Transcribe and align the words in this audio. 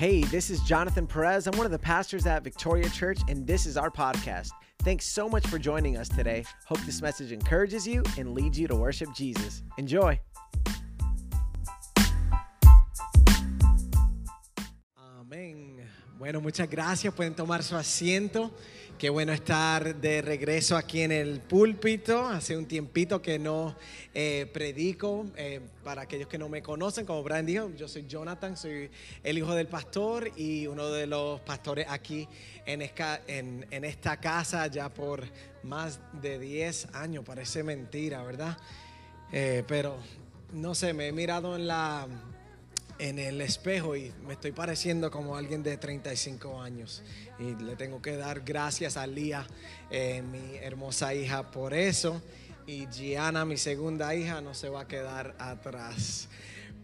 Hey, 0.00 0.24
this 0.24 0.48
is 0.48 0.62
Jonathan 0.62 1.06
Perez. 1.06 1.46
I'm 1.46 1.54
one 1.58 1.66
of 1.66 1.72
the 1.72 1.78
pastors 1.78 2.24
at 2.24 2.42
Victoria 2.42 2.88
Church, 2.88 3.18
and 3.28 3.46
this 3.46 3.66
is 3.66 3.76
our 3.76 3.90
podcast. 3.90 4.48
Thanks 4.78 5.04
so 5.04 5.28
much 5.28 5.46
for 5.46 5.58
joining 5.58 5.98
us 5.98 6.08
today. 6.08 6.42
Hope 6.64 6.80
this 6.86 7.02
message 7.02 7.32
encourages 7.32 7.86
you 7.86 8.02
and 8.16 8.32
leads 8.32 8.58
you 8.58 8.66
to 8.68 8.74
worship 8.74 9.10
Jesus. 9.14 9.62
Enjoy. 9.76 10.18
Amén. 14.96 15.84
Bueno, 16.18 16.40
muchas 16.40 16.70
gracias. 16.70 17.12
Pueden 17.12 17.34
tomar 17.34 17.62
su 17.62 17.76
asiento. 17.76 18.52
Qué 19.00 19.08
bueno 19.08 19.32
estar 19.32 19.96
de 19.96 20.20
regreso 20.20 20.76
aquí 20.76 21.00
en 21.00 21.10
el 21.10 21.40
púlpito. 21.40 22.26
Hace 22.26 22.54
un 22.54 22.66
tiempito 22.66 23.22
que 23.22 23.38
no 23.38 23.74
eh, 24.12 24.46
predico. 24.52 25.24
Eh, 25.38 25.62
para 25.82 26.02
aquellos 26.02 26.28
que 26.28 26.36
no 26.36 26.50
me 26.50 26.60
conocen, 26.60 27.06
como 27.06 27.22
Brian 27.22 27.46
dijo, 27.46 27.70
yo 27.74 27.88
soy 27.88 28.04
Jonathan, 28.06 28.58
soy 28.58 28.90
el 29.22 29.38
hijo 29.38 29.54
del 29.54 29.68
pastor 29.68 30.30
y 30.36 30.66
uno 30.66 30.90
de 30.90 31.06
los 31.06 31.40
pastores 31.40 31.86
aquí 31.88 32.28
en 32.66 32.82
esta, 32.82 34.20
casa 34.20 34.66
ya 34.66 34.90
por 34.90 35.24
más 35.62 35.98
de 36.20 36.38
10 36.38 36.88
años. 36.92 37.24
Parece 37.24 37.62
mentira, 37.62 38.22
¿verdad? 38.22 38.58
Eh, 39.32 39.64
pero 39.66 39.96
no 40.52 40.74
sé, 40.74 40.92
me 40.92 41.08
he 41.08 41.12
mirado 41.12 41.56
en 41.56 41.68
la 41.68 42.06
en 43.00 43.18
el 43.18 43.40
espejo 43.40 43.96
y 43.96 44.12
me 44.26 44.34
estoy 44.34 44.52
pareciendo 44.52 45.10
como 45.10 45.34
alguien 45.34 45.62
de 45.62 45.78
35 45.78 46.60
años. 46.60 47.02
Y 47.38 47.54
le 47.62 47.74
tengo 47.74 48.02
que 48.02 48.16
dar 48.16 48.40
gracias 48.40 48.98
a 48.98 49.06
Lía, 49.06 49.46
eh, 49.90 50.22
mi 50.22 50.56
hermosa 50.58 51.14
hija, 51.14 51.50
por 51.50 51.72
eso. 51.72 52.20
Y 52.66 52.86
Gianna, 52.88 53.46
mi 53.46 53.56
segunda 53.56 54.14
hija, 54.14 54.42
no 54.42 54.52
se 54.52 54.68
va 54.68 54.82
a 54.82 54.86
quedar 54.86 55.34
atrás. 55.38 56.28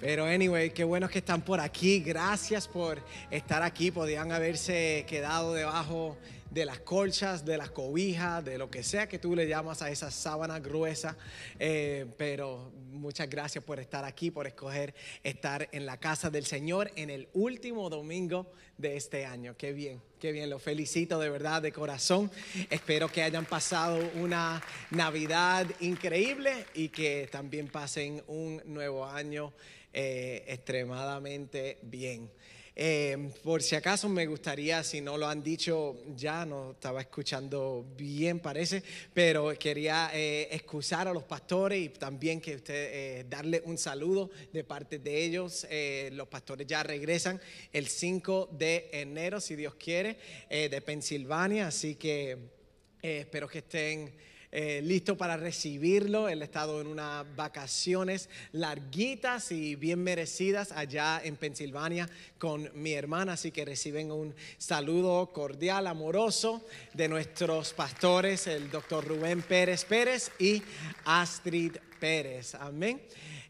Pero 0.01 0.25
anyway, 0.25 0.71
qué 0.71 0.85
bueno 0.85 1.07
que 1.09 1.19
están 1.19 1.43
por 1.43 1.61
aquí. 1.61 2.01
Gracias 2.01 2.67
por 2.67 3.03
estar 3.31 3.63
aquí. 3.63 3.91
Podían 3.91 4.33
haberse 4.33 5.05
quedado 5.07 5.53
debajo 5.53 6.17
de 6.57 6.65
las 6.65 6.81
colchas, 6.81 7.45
de 7.45 7.59
las 7.59 7.71
cobijas, 7.71 8.43
de 8.43 8.57
lo 8.57 8.71
que 8.71 8.83
sea 8.83 9.07
que 9.11 9.19
tú 9.19 9.37
le 9.37 9.47
llamas 9.47 9.83
a 9.83 9.91
esa 9.91 10.11
sábana 10.11 10.59
gruesa. 10.59 11.15
Eh, 11.59 12.07
pero 12.17 12.73
muchas 12.93 13.29
gracias 13.29 13.63
por 13.63 13.79
estar 13.79 14.07
aquí, 14.07 14.31
por 14.31 14.47
escoger 14.47 14.95
estar 15.23 15.69
en 15.71 15.85
la 15.85 15.99
casa 15.99 16.31
del 16.31 16.47
Señor 16.47 16.91
en 16.97 17.11
el 17.11 17.29
último 17.35 17.91
domingo 17.91 18.51
de 18.79 18.97
este 18.97 19.27
año. 19.27 19.55
Qué 19.59 19.75
bien, 19.75 20.01
qué 20.19 20.33
bien. 20.33 20.49
Lo 20.49 20.59
felicito 20.59 21.19
de 21.19 21.29
verdad, 21.29 21.61
de 21.61 21.73
corazón. 21.73 22.31
Espero 22.71 23.09
que 23.13 23.23
hayan 23.23 23.45
pasado 23.45 23.99
una 24.15 24.63
Navidad 24.93 25.67
increíble 25.81 26.65
y 26.73 26.89
que 26.89 27.29
también 27.31 27.69
pasen 27.69 28.25
un 28.29 28.63
nuevo 28.65 29.05
año 29.05 29.53
eh, 29.93 30.43
extremadamente 30.49 31.81
bien. 31.83 32.31
Eh, 32.79 33.31
por 33.43 33.63
si 33.63 33.75
acaso 33.75 34.07
me 34.07 34.27
gustaría, 34.27 34.85
si 34.85 35.01
no 35.01 35.17
lo 35.17 35.27
han 35.27 35.43
dicho 35.43 35.97
ya, 36.15 36.45
no 36.45 36.73
estaba 36.73 37.01
escuchando 37.01 37.87
bien 37.97 38.39
parece, 38.39 38.83
pero 39.15 39.59
quería 39.59 40.11
eh, 40.13 40.49
excusar 40.51 41.09
a 41.09 41.15
los 41.15 41.25
pastores 41.25 41.83
y 41.83 41.89
también 41.89 42.39
que 42.39 42.57
usted 42.57 42.75
eh, 42.93 43.27
darle 43.31 43.63
un 43.65 43.79
saludo 43.79 44.29
de 44.53 44.63
parte 44.63 44.99
de 44.99 45.25
ellos. 45.25 45.67
Eh, 45.71 46.11
los 46.13 46.29
pastores 46.29 46.67
ya 46.67 46.83
regresan 46.83 47.41
el 47.73 47.89
5 47.89 48.51
de 48.53 48.91
enero, 48.93 49.41
si 49.41 49.57
Dios 49.57 49.77
quiere, 49.77 50.19
de 50.51 50.83
Pensilvania, 50.83 51.69
así 51.69 51.95
que 51.95 52.37
espero 53.01 53.49
que 53.49 53.59
estén 53.59 54.13
eh, 54.59 54.81
listo 54.83 55.19
para 55.19 55.37
recibirlo. 55.37 56.31
Él 56.31 56.41
ha 56.41 56.47
estado 56.47 56.81
en 56.81 56.87
unas 56.87 57.27
vacaciones 57.37 58.31
larguitas 58.53 59.53
y 59.53 59.77
bien 59.77 60.03
merecidas 60.03 60.73
allá 60.73 61.21
en 61.23 61.37
Pensilvania 61.37 62.09
con 62.39 62.71
mi 62.73 62.95
hermana, 62.95 63.35
así 63.35 63.51
que 63.51 63.67
reciben 63.67 64.11
un 64.11 64.35
saludo 64.57 65.27
cordial, 65.31 65.87
amoroso 65.87 66.65
de 66.95 67.07
nuestros 67.07 67.75
pastores, 67.75 68.47
el 68.47 68.71
doctor 68.71 69.07
Rubén 69.07 69.43
Pérez 69.43 69.85
Pérez 69.85 70.31
y 70.39 70.63
Astrid 71.05 71.77
Pérez. 72.07 72.55
Amén. 72.55 73.01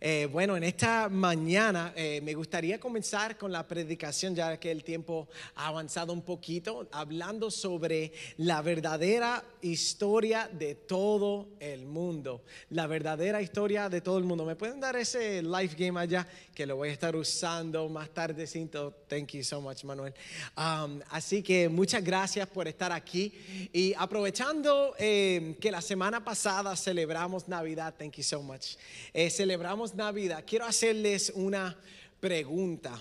Eh, 0.00 0.28
bueno, 0.30 0.56
en 0.56 0.64
esta 0.64 1.08
mañana 1.08 1.92
eh, 1.96 2.20
me 2.22 2.34
gustaría 2.34 2.78
comenzar 2.78 3.36
con 3.36 3.50
la 3.50 3.66
predicación, 3.66 4.34
ya 4.34 4.58
que 4.58 4.70
el 4.70 4.84
tiempo 4.84 5.28
ha 5.54 5.68
avanzado 5.68 6.12
un 6.12 6.22
poquito, 6.22 6.86
hablando 6.92 7.50
sobre 7.50 8.12
la 8.38 8.62
verdadera 8.62 9.42
historia 9.62 10.48
de 10.52 10.74
todo 10.74 11.48
el 11.60 11.86
mundo. 11.86 12.44
La 12.70 12.86
verdadera 12.86 13.42
historia 13.42 13.88
de 13.88 14.00
todo 14.00 14.18
el 14.18 14.24
mundo. 14.24 14.44
¿Me 14.44 14.56
pueden 14.56 14.80
dar 14.80 14.96
ese 14.96 15.42
live 15.42 15.74
game 15.76 15.98
allá? 15.98 16.26
Que 16.54 16.66
lo 16.66 16.76
voy 16.76 16.90
a 16.90 16.92
estar 16.92 17.16
usando 17.16 17.88
más 17.88 18.10
tardecito. 18.10 18.94
Thank 19.08 19.32
you 19.32 19.42
so 19.42 19.60
much, 19.60 19.84
Manuel. 19.84 20.14
Um, 20.56 21.00
así 21.10 21.42
que 21.42 21.68
muchas 21.68 22.02
gracias 22.02 22.46
por 22.48 22.68
estar 22.68 22.92
aquí. 22.92 23.68
Y 23.72 23.94
aprovechando 23.98 24.94
eh, 24.98 25.56
que 25.60 25.70
la 25.70 25.80
semana 25.80 26.24
pasada 26.24 26.76
celebramos 26.76 27.48
Navidad, 27.48 27.94
thank 27.98 28.16
you 28.16 28.22
so 28.22 28.42
much. 28.42 28.45
Eh, 29.12 29.30
celebramos 29.30 29.94
Navidad. 29.94 30.44
Quiero 30.46 30.64
hacerles 30.64 31.32
una 31.34 31.76
pregunta. 32.20 32.98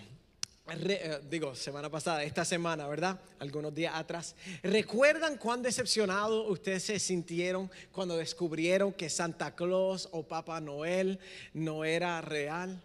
Re- 0.68 1.00
eh, 1.04 1.20
digo, 1.30 1.54
semana 1.56 1.92
pasada, 1.92 2.24
esta 2.24 2.44
semana, 2.44 2.88
¿verdad? 2.88 3.20
Algunos 3.38 3.74
días 3.76 3.94
atrás. 3.96 4.36
¿Recuerdan 4.64 5.38
cuán 5.38 5.62
decepcionados 5.62 6.50
ustedes 6.50 6.82
se 6.84 6.98
sintieron 6.98 7.70
cuando 7.92 8.18
descubrieron 8.18 8.92
que 8.92 9.10
Santa 9.10 9.54
Claus 9.56 10.10
o 10.12 10.24
Papá 10.24 10.60
Noel 10.60 11.20
no 11.54 11.86
era 11.86 12.20
real? 12.22 12.82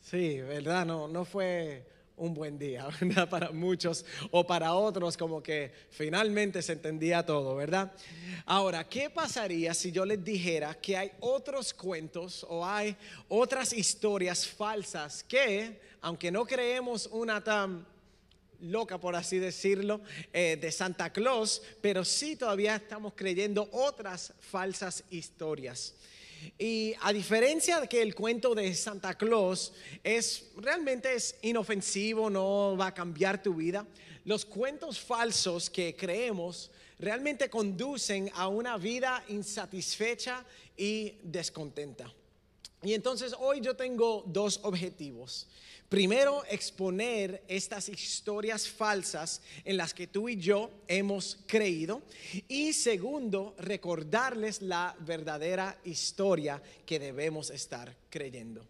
Sí, 0.00 0.40
¿verdad? 0.40 0.86
No, 0.86 1.06
no 1.08 1.24
fue 1.24 1.84
un 2.16 2.34
buen 2.34 2.58
día, 2.58 2.88
¿verdad? 3.00 3.28
Para 3.28 3.50
muchos 3.50 4.04
o 4.30 4.46
para 4.46 4.74
otros 4.74 5.16
como 5.16 5.42
que 5.42 5.72
finalmente 5.90 6.62
se 6.62 6.72
entendía 6.72 7.24
todo, 7.24 7.54
¿verdad? 7.56 7.92
Ahora, 8.44 8.88
¿qué 8.88 9.10
pasaría 9.10 9.74
si 9.74 9.92
yo 9.92 10.04
les 10.04 10.24
dijera 10.24 10.74
que 10.74 10.96
hay 10.96 11.12
otros 11.20 11.74
cuentos 11.74 12.44
o 12.48 12.64
hay 12.64 12.96
otras 13.28 13.72
historias 13.72 14.46
falsas 14.46 15.22
que, 15.22 15.80
aunque 16.00 16.30
no 16.30 16.46
creemos 16.46 17.08
una 17.12 17.42
tan 17.42 17.86
loca, 18.60 18.98
por 18.98 19.14
así 19.14 19.38
decirlo, 19.38 20.00
eh, 20.32 20.56
de 20.60 20.72
Santa 20.72 21.12
Claus, 21.12 21.62
pero 21.80 22.04
sí 22.04 22.36
todavía 22.36 22.76
estamos 22.76 23.12
creyendo 23.14 23.68
otras 23.72 24.32
falsas 24.40 25.04
historias. 25.10 25.94
Y 26.58 26.94
a 27.02 27.12
diferencia 27.12 27.80
de 27.80 27.88
que 27.88 28.00
el 28.00 28.14
cuento 28.14 28.54
de 28.54 28.74
Santa 28.74 29.14
Claus 29.14 29.72
es 30.02 30.50
realmente 30.56 31.14
es 31.14 31.36
inofensivo, 31.42 32.30
no 32.30 32.76
va 32.78 32.88
a 32.88 32.94
cambiar 32.94 33.42
tu 33.42 33.54
vida, 33.54 33.86
los 34.24 34.44
cuentos 34.44 34.98
falsos 34.98 35.68
que 35.68 35.94
creemos 35.94 36.70
realmente 36.98 37.50
conducen 37.50 38.30
a 38.34 38.48
una 38.48 38.78
vida 38.78 39.22
insatisfecha 39.28 40.44
y 40.76 41.14
descontenta. 41.22 42.12
Y 42.82 42.94
entonces 42.94 43.34
hoy 43.38 43.60
yo 43.60 43.74
tengo 43.74 44.22
dos 44.26 44.60
objetivos. 44.62 45.46
Primero, 45.88 46.42
exponer 46.50 47.44
estas 47.46 47.88
historias 47.88 48.68
falsas 48.68 49.40
en 49.64 49.76
las 49.76 49.94
que 49.94 50.08
tú 50.08 50.28
y 50.28 50.36
yo 50.36 50.70
hemos 50.88 51.38
creído. 51.46 52.02
Y 52.48 52.72
segundo, 52.72 53.54
recordarles 53.58 54.62
la 54.62 54.96
verdadera 55.00 55.78
historia 55.84 56.60
que 56.84 56.98
debemos 56.98 57.50
estar 57.50 57.94
creyendo. 58.10 58.66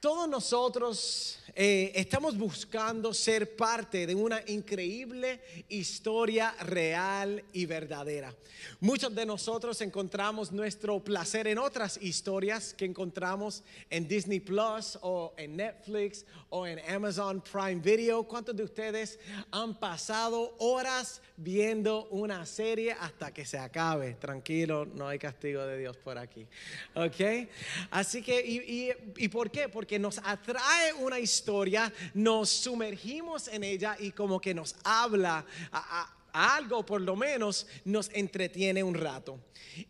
Todos 0.00 0.28
nosotros 0.28 1.40
eh, 1.56 1.90
estamos 1.92 2.38
buscando 2.38 3.12
ser 3.12 3.56
parte 3.56 4.06
de 4.06 4.14
una 4.14 4.40
increíble 4.46 5.40
historia 5.68 6.54
real 6.60 7.42
y 7.52 7.66
verdadera. 7.66 8.32
Muchos 8.78 9.12
de 9.12 9.26
nosotros 9.26 9.80
encontramos 9.80 10.52
nuestro 10.52 11.02
placer 11.02 11.48
en 11.48 11.58
otras 11.58 12.00
historias 12.00 12.74
que 12.74 12.84
encontramos 12.84 13.64
en 13.90 14.06
Disney 14.06 14.38
Plus 14.38 14.96
o 15.02 15.34
en 15.36 15.56
Netflix 15.56 16.24
o 16.48 16.64
en 16.64 16.78
Amazon 16.88 17.40
Prime 17.40 17.80
Video. 17.80 18.22
¿Cuántos 18.22 18.54
de 18.54 18.62
ustedes 18.62 19.18
han 19.50 19.80
pasado 19.80 20.54
horas 20.60 21.20
viendo 21.40 22.06
una 22.08 22.44
serie 22.44 22.92
hasta 22.92 23.32
que 23.32 23.44
se 23.46 23.58
acabe? 23.58 24.14
Tranquilo, 24.14 24.84
no 24.84 25.06
hay 25.08 25.18
castigo 25.18 25.64
de 25.64 25.78
Dios 25.78 25.96
por 25.96 26.18
aquí. 26.18 26.46
¿Ok? 26.94 27.48
Así 27.90 28.22
que, 28.22 28.44
¿y, 28.44 28.56
y, 28.58 28.92
y 29.24 29.28
por 29.28 29.50
qué? 29.50 29.68
Porque 29.68 29.98
nos 29.98 30.18
atrae 30.18 30.92
una 30.94 31.18
historia, 31.20 31.92
nos 32.12 32.50
sumergimos 32.50 33.48
en 33.48 33.62
ella 33.64 33.96
y 33.98 34.10
como 34.10 34.40
que 34.40 34.52
nos 34.52 34.74
habla 34.84 35.46
a, 35.72 36.02
a- 36.02 36.14
algo, 36.56 36.84
por 36.84 37.00
lo 37.00 37.16
menos 37.16 37.66
nos 37.84 38.10
entretiene 38.12 38.82
un 38.82 38.94
rato. 38.94 39.40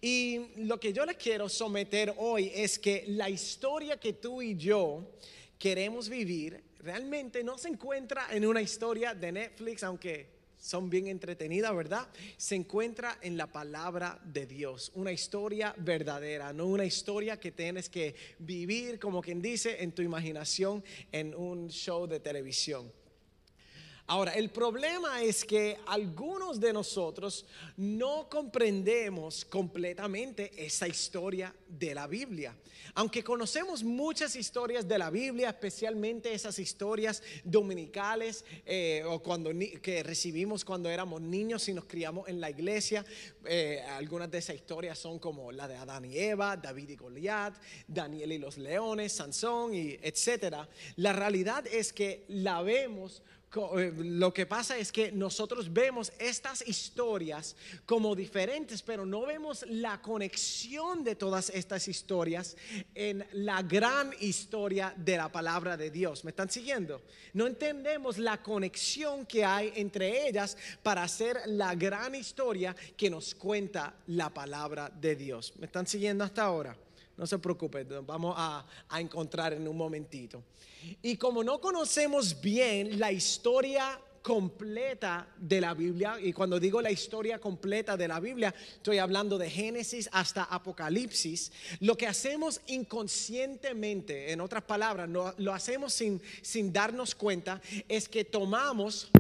Y 0.01 0.41
lo 0.59 0.79
que 0.79 0.93
yo 0.93 1.05
les 1.05 1.17
quiero 1.17 1.49
someter 1.49 2.15
hoy 2.19 2.53
es 2.55 2.79
que 2.79 3.05
la 3.09 3.29
historia 3.29 3.99
que 3.99 4.13
tú 4.13 4.41
y 4.41 4.55
yo 4.57 5.11
queremos 5.59 6.09
vivir 6.09 6.63
realmente 6.79 7.43
no 7.43 7.59
se 7.59 7.69
encuentra 7.69 8.29
en 8.31 8.47
una 8.47 8.63
historia 8.63 9.15
de 9.15 9.33
Netflix, 9.33 9.83
aunque 9.83 10.38
son 10.59 10.91
bien 10.91 11.07
entretenidas, 11.07 11.75
¿verdad? 11.75 12.09
Se 12.37 12.55
encuentra 12.55 13.19
en 13.23 13.37
la 13.37 13.47
palabra 13.47 14.21
de 14.25 14.47
Dios, 14.47 14.93
una 14.95 15.13
historia 15.13 15.75
verdadera, 15.79 16.53
no 16.53 16.67
una 16.67 16.85
historia 16.85 17.39
que 17.39 17.53
tienes 17.53 17.89
que 17.89 18.15
vivir, 18.39 18.99
como 18.99 19.23
quien 19.23 19.41
dice, 19.41 19.83
en 19.83 19.93
tu 19.93 20.03
imaginación 20.03 20.85
en 21.13 21.35
un 21.35 21.69
show 21.69 22.07
de 22.07 22.21
televisión. 22.21 22.93
Ahora, 24.11 24.33
el 24.33 24.49
problema 24.49 25.23
es 25.23 25.45
que 25.45 25.77
algunos 25.85 26.59
de 26.59 26.73
nosotros 26.73 27.45
no 27.77 28.27
comprendemos 28.31 29.45
completamente 29.45 30.51
esa 30.57 30.89
historia 30.89 31.55
de 31.69 31.95
la 31.95 32.07
Biblia. 32.07 32.57
Aunque 32.95 33.23
conocemos 33.23 33.85
muchas 33.85 34.35
historias 34.35 34.89
de 34.89 34.97
la 34.99 35.11
Biblia, 35.11 35.51
especialmente 35.51 36.33
esas 36.33 36.59
historias 36.59 37.23
dominicales 37.45 38.47
eh, 38.65 39.03
o 39.07 39.23
cuando 39.23 39.51
que 39.83 40.03
recibimos 40.03 40.65
cuando 40.65 40.89
éramos 40.89 41.21
niños 41.21 41.69
y 41.69 41.75
nos 41.75 41.85
criamos 41.85 42.31
en 42.31 42.41
la 42.41 42.49
iglesia, 42.49 43.05
eh, 43.45 43.85
algunas 43.91 44.31
de 44.31 44.39
esas 44.39 44.57
historias 44.57 44.99
son 44.99 45.19
como 45.19 45.53
la 45.53 45.69
de 45.69 45.77
Adán 45.77 46.07
y 46.07 46.17
Eva, 46.17 46.57
David 46.57 46.89
y 46.89 46.97
Goliat, 46.97 47.55
Daniel 47.87 48.33
y 48.33 48.39
los 48.39 48.57
leones, 48.57 49.13
Sansón 49.13 49.75
y 49.75 49.99
etcétera. 50.01 50.67
La 50.97 51.13
realidad 51.13 51.67
es 51.67 51.93
que 51.93 52.25
la 52.29 52.63
vemos 52.63 53.23
lo 53.55 54.35
que 54.35 54.45
pasa 54.45 54.77
es 54.77 54.93
que 54.93 55.11
nosotros 55.11 55.73
vemos 55.73 56.13
estas 56.19 56.67
historias 56.67 57.57
como 57.87 58.15
diferentes, 58.15 58.83
pero 58.83 59.07
no 59.07 59.23
vemos 59.23 59.65
la 59.69 60.03
conexión 60.03 61.03
de 61.03 61.15
todas 61.15 61.49
estas 61.51 61.89
historias 61.89 62.57
en 62.95 63.27
la 63.33 63.63
gran 63.63 64.13
historia 64.21 64.93
de 64.97 65.17
la 65.17 65.33
palabra 65.33 65.77
de 65.79 65.91
Dios. 65.91 66.25
¿Me 66.25 66.31
están 66.31 66.51
siguiendo? 66.51 67.03
No 67.33 67.47
entendemos 67.47 68.19
la 68.19 68.43
conexión 68.43 69.25
que 69.25 69.45
hay 69.45 69.73
entre 69.77 70.29
ellas 70.29 70.57
para 70.83 71.03
hacer 71.03 71.41
la 71.47 71.75
gran 71.75 72.15
historia 72.15 72.77
que 72.97 73.09
nos 73.09 73.35
cuenta 73.35 73.95
la 74.09 74.29
palabra 74.29 74.91
de 74.91 75.17
Dios. 75.17 75.55
¿Me 75.59 75.67
están 75.67 75.87
siguiendo 75.87 76.23
hasta 76.23 76.43
ahora? 76.43 76.77
No 77.19 77.27
se 77.27 77.39
preocupen, 77.39 77.89
vamos 78.07 78.35
a, 78.39 78.65
a 78.89 79.01
encontrar 79.01 79.53
en 79.53 79.67
un 79.69 79.77
momentito. 79.77 80.43
Y 81.03 81.17
como 81.17 81.45
no 81.45 81.61
conocemos 81.61 82.41
bien 82.41 82.99
la 82.99 83.13
historia 83.13 84.01
completa 84.23 85.27
de 85.37 85.61
la 85.61 85.75
Biblia, 85.75 86.19
y 86.23 86.33
cuando 86.33 86.61
digo 86.61 86.81
la 86.81 86.91
historia 86.91 87.39
completa 87.39 87.97
de 87.97 88.07
la 88.07 88.21
Biblia, 88.21 88.55
estoy 88.77 88.99
hablando 88.99 89.39
de 89.39 89.51
Génesis 89.51 90.09
hasta 90.13 90.45
Apocalipsis, 90.45 91.51
lo 91.81 91.97
que 91.97 92.07
hacemos 92.07 92.61
inconscientemente, 92.67 94.31
en 94.31 94.41
otras 94.41 94.63
palabras, 94.65 95.09
no, 95.09 95.35
lo 95.39 95.53
hacemos 95.53 95.93
sin, 95.93 96.21
sin 96.43 96.73
darnos 96.73 97.15
cuenta, 97.15 97.61
es 97.89 98.09
que 98.09 98.25
tomamos 98.25 99.11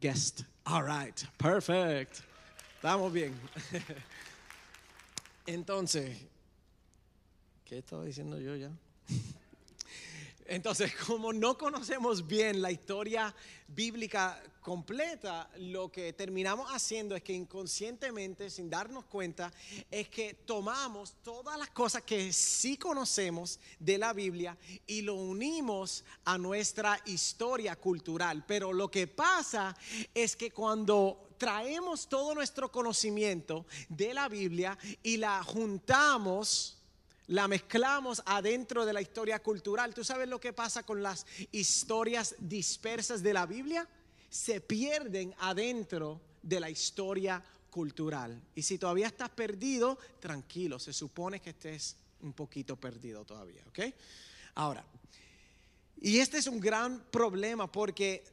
guest. 0.00 0.44
All 0.66 0.82
right, 0.82 1.24
perfect. 1.38 2.22
Estamos 2.76 3.12
bien. 3.12 3.34
Entonces, 5.46 6.16
¿qué 7.64 7.78
estaba 7.78 8.04
diciendo 8.04 8.38
yo 8.38 8.56
ya? 8.56 8.70
Entonces, 10.50 10.92
como 11.06 11.32
no 11.32 11.56
conocemos 11.56 12.26
bien 12.26 12.60
la 12.60 12.72
historia 12.72 13.32
bíblica 13.68 14.42
completa, 14.60 15.48
lo 15.58 15.92
que 15.92 16.12
terminamos 16.12 16.68
haciendo 16.72 17.14
es 17.14 17.22
que 17.22 17.32
inconscientemente, 17.32 18.50
sin 18.50 18.68
darnos 18.68 19.04
cuenta, 19.04 19.52
es 19.92 20.08
que 20.08 20.34
tomamos 20.34 21.14
todas 21.22 21.56
las 21.56 21.70
cosas 21.70 22.02
que 22.02 22.32
sí 22.32 22.76
conocemos 22.76 23.60
de 23.78 23.96
la 23.96 24.12
Biblia 24.12 24.58
y 24.88 25.02
lo 25.02 25.14
unimos 25.14 26.04
a 26.24 26.36
nuestra 26.36 27.00
historia 27.04 27.76
cultural. 27.76 28.44
Pero 28.44 28.72
lo 28.72 28.90
que 28.90 29.06
pasa 29.06 29.76
es 30.12 30.34
que 30.34 30.50
cuando 30.50 31.28
traemos 31.38 32.08
todo 32.08 32.34
nuestro 32.34 32.72
conocimiento 32.72 33.66
de 33.88 34.14
la 34.14 34.28
Biblia 34.28 34.76
y 35.04 35.16
la 35.16 35.44
juntamos, 35.44 36.79
la 37.30 37.46
mezclamos 37.46 38.22
adentro 38.26 38.84
de 38.84 38.92
la 38.92 39.00
historia 39.00 39.40
cultural. 39.40 39.94
¿Tú 39.94 40.02
sabes 40.02 40.28
lo 40.28 40.40
que 40.40 40.52
pasa 40.52 40.82
con 40.82 41.00
las 41.00 41.24
historias 41.52 42.34
dispersas 42.40 43.22
de 43.22 43.32
la 43.32 43.46
Biblia? 43.46 43.86
Se 44.28 44.60
pierden 44.60 45.32
adentro 45.38 46.20
de 46.42 46.58
la 46.58 46.68
historia 46.68 47.42
cultural. 47.70 48.42
Y 48.56 48.62
si 48.62 48.78
todavía 48.78 49.06
estás 49.06 49.30
perdido, 49.30 49.96
tranquilo, 50.18 50.80
se 50.80 50.92
supone 50.92 51.40
que 51.40 51.50
estés 51.50 51.94
un 52.22 52.32
poquito 52.32 52.74
perdido 52.74 53.24
todavía, 53.24 53.62
¿ok? 53.68 53.78
Ahora, 54.56 54.84
y 56.00 56.18
este 56.18 56.38
es 56.38 56.48
un 56.48 56.58
gran 56.58 57.00
problema 57.12 57.70
porque 57.70 58.24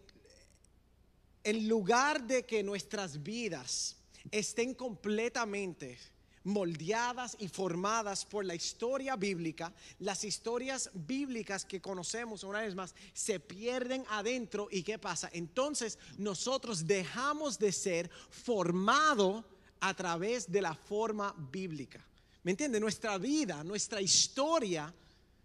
en 1.43 1.67
lugar 1.67 2.23
de 2.23 2.47
que 2.47 2.63
nuestras 2.63 3.21
vidas 3.21 3.95
estén 4.31 4.73
completamente 4.73 5.99
moldeadas 6.47 7.35
y 7.39 7.49
formadas 7.49 8.25
por 8.25 8.45
la 8.45 8.55
historia 8.55 9.17
bíblica, 9.17 9.73
las 9.99 10.23
historias 10.23 10.89
bíblicas 10.93 11.65
que 11.65 11.81
conocemos 11.81 12.43
una 12.43 12.61
vez 12.61 12.73
más 12.73 12.95
se 13.13 13.39
pierden 13.39 14.05
adentro 14.09 14.69
y 14.71 14.81
¿qué 14.81 14.97
pasa? 14.97 15.29
Entonces 15.33 15.99
nosotros 16.17 16.87
dejamos 16.87 17.59
de 17.59 17.71
ser 17.73 18.09
formado 18.29 19.43
a 19.81 19.93
través 19.93 20.49
de 20.49 20.61
la 20.61 20.73
forma 20.73 21.35
bíblica. 21.51 22.03
¿Me 22.43 22.51
entiende? 22.51 22.79
Nuestra 22.79 23.17
vida, 23.17 23.61
nuestra 23.65 23.99
historia, 23.99 24.93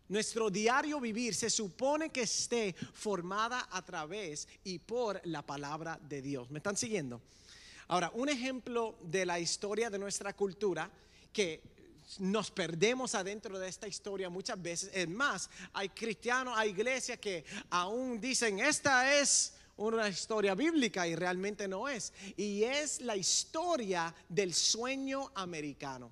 nuestro 0.09 0.51
diario 0.51 1.01
vivir 1.01 1.35
se 1.35 1.51
supone 1.51 2.11
que 2.11 2.23
esté 2.23 2.77
formada 2.93 3.67
a 3.73 3.85
través 3.85 4.47
y 4.63 4.79
por 4.79 5.21
la 5.25 5.43
palabra 5.43 5.99
de 6.09 6.23
Dios. 6.23 6.49
¿Me 6.51 6.59
están 6.59 6.77
siguiendo? 6.77 7.21
Ahora, 7.93 8.11
un 8.15 8.31
ejemplo 8.31 8.97
de 9.03 9.27
la 9.27 9.39
historia 9.39 9.91
de 9.91 9.99
nuestra 9.99 10.33
cultura 10.33 10.91
que 11.31 11.61
nos 12.21 12.51
perdemos 12.51 13.15
adentro 13.15 13.59
de 13.59 13.69
esta 13.69 13.87
historia 13.87 14.31
muchas 14.31 14.63
veces. 14.63 14.91
Es 14.95 15.07
más, 15.07 15.51
hay 15.75 15.91
cristianos, 15.91 16.55
hay 16.57 16.71
iglesias 16.71 17.19
que 17.19 17.45
aún 17.69 18.19
dicen, 18.19 18.61
esta 18.61 19.21
es 19.21 19.53
una 19.77 20.09
historia 20.09 20.55
bíblica 20.55 21.07
y 21.07 21.15
realmente 21.15 21.69
no 21.69 21.87
es. 21.87 22.15
Y 22.39 22.65
es 22.65 23.03
la 23.03 23.15
historia 23.15 24.15
del 24.27 24.55
sueño 24.55 25.31
americano. 25.35 26.11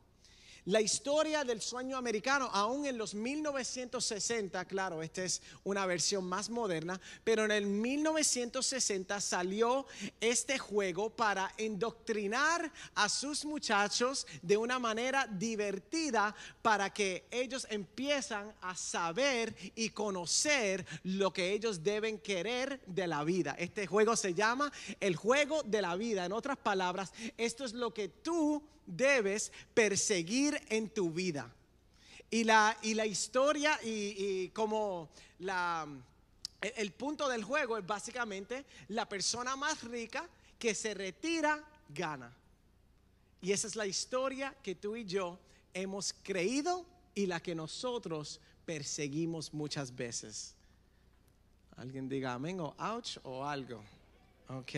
La 0.66 0.80
historia 0.80 1.42
del 1.42 1.60
sueño 1.60 1.96
americano, 1.96 2.50
aún 2.52 2.84
en 2.84 2.98
los 2.98 3.14
1960, 3.14 4.64
claro, 4.66 5.02
esta 5.02 5.24
es 5.24 5.40
una 5.64 5.86
versión 5.86 6.24
más 6.24 6.50
moderna, 6.50 7.00
pero 7.24 7.44
en 7.44 7.50
el 7.50 7.66
1960 7.66 9.20
salió 9.20 9.86
este 10.20 10.58
juego 10.58 11.10
para 11.10 11.52
indoctrinar 11.58 12.70
a 12.94 13.08
sus 13.08 13.44
muchachos 13.44 14.26
de 14.42 14.56
una 14.56 14.78
manera 14.78 15.26
divertida 15.26 16.34
para 16.60 16.92
que 16.92 17.26
ellos 17.30 17.66
empiezan 17.70 18.54
a 18.60 18.76
saber 18.76 19.54
y 19.74 19.90
conocer 19.90 20.84
lo 21.04 21.32
que 21.32 21.52
ellos 21.52 21.82
deben 21.82 22.18
querer 22.18 22.80
de 22.86 23.06
la 23.06 23.24
vida. 23.24 23.56
Este 23.58 23.86
juego 23.86 24.14
se 24.14 24.34
llama 24.34 24.70
el 25.00 25.16
juego 25.16 25.62
de 25.62 25.82
la 25.82 25.96
vida. 25.96 26.24
En 26.24 26.32
otras 26.32 26.58
palabras, 26.58 27.12
esto 27.36 27.64
es 27.64 27.72
lo 27.72 27.94
que 27.94 28.08
tú 28.08 28.62
debes 28.86 29.52
perseguir 29.74 30.49
en 30.68 30.90
tu 30.90 31.10
vida. 31.10 31.52
Y 32.30 32.44
la, 32.44 32.76
y 32.82 32.94
la 32.94 33.06
historia 33.06 33.78
y, 33.82 34.48
como 34.50 35.10
la, 35.40 35.86
el, 36.60 36.92
punto 36.92 37.28
del 37.28 37.42
juego 37.42 37.76
es 37.76 37.86
básicamente 37.86 38.64
la 38.88 39.08
persona 39.08 39.56
más 39.56 39.82
rica 39.82 40.28
que 40.58 40.74
se 40.74 40.94
retira 40.94 41.62
gana. 41.88 42.32
Y 43.42 43.52
esa 43.52 43.66
es 43.66 43.74
la 43.74 43.86
historia 43.86 44.54
que 44.62 44.74
tú 44.74 44.94
y 44.94 45.04
yo 45.04 45.38
hemos 45.74 46.12
creído 46.22 46.86
y 47.14 47.26
la 47.26 47.40
que 47.40 47.54
nosotros 47.54 48.40
perseguimos 48.64 49.52
muchas 49.52 49.94
veces. 49.94 50.54
Alguien 51.76 52.08
diga 52.08 52.34
amén 52.34 52.60
o 52.60 52.74
ouch 52.78 53.18
o 53.24 53.44
algo. 53.44 53.82
Ok. 54.48 54.74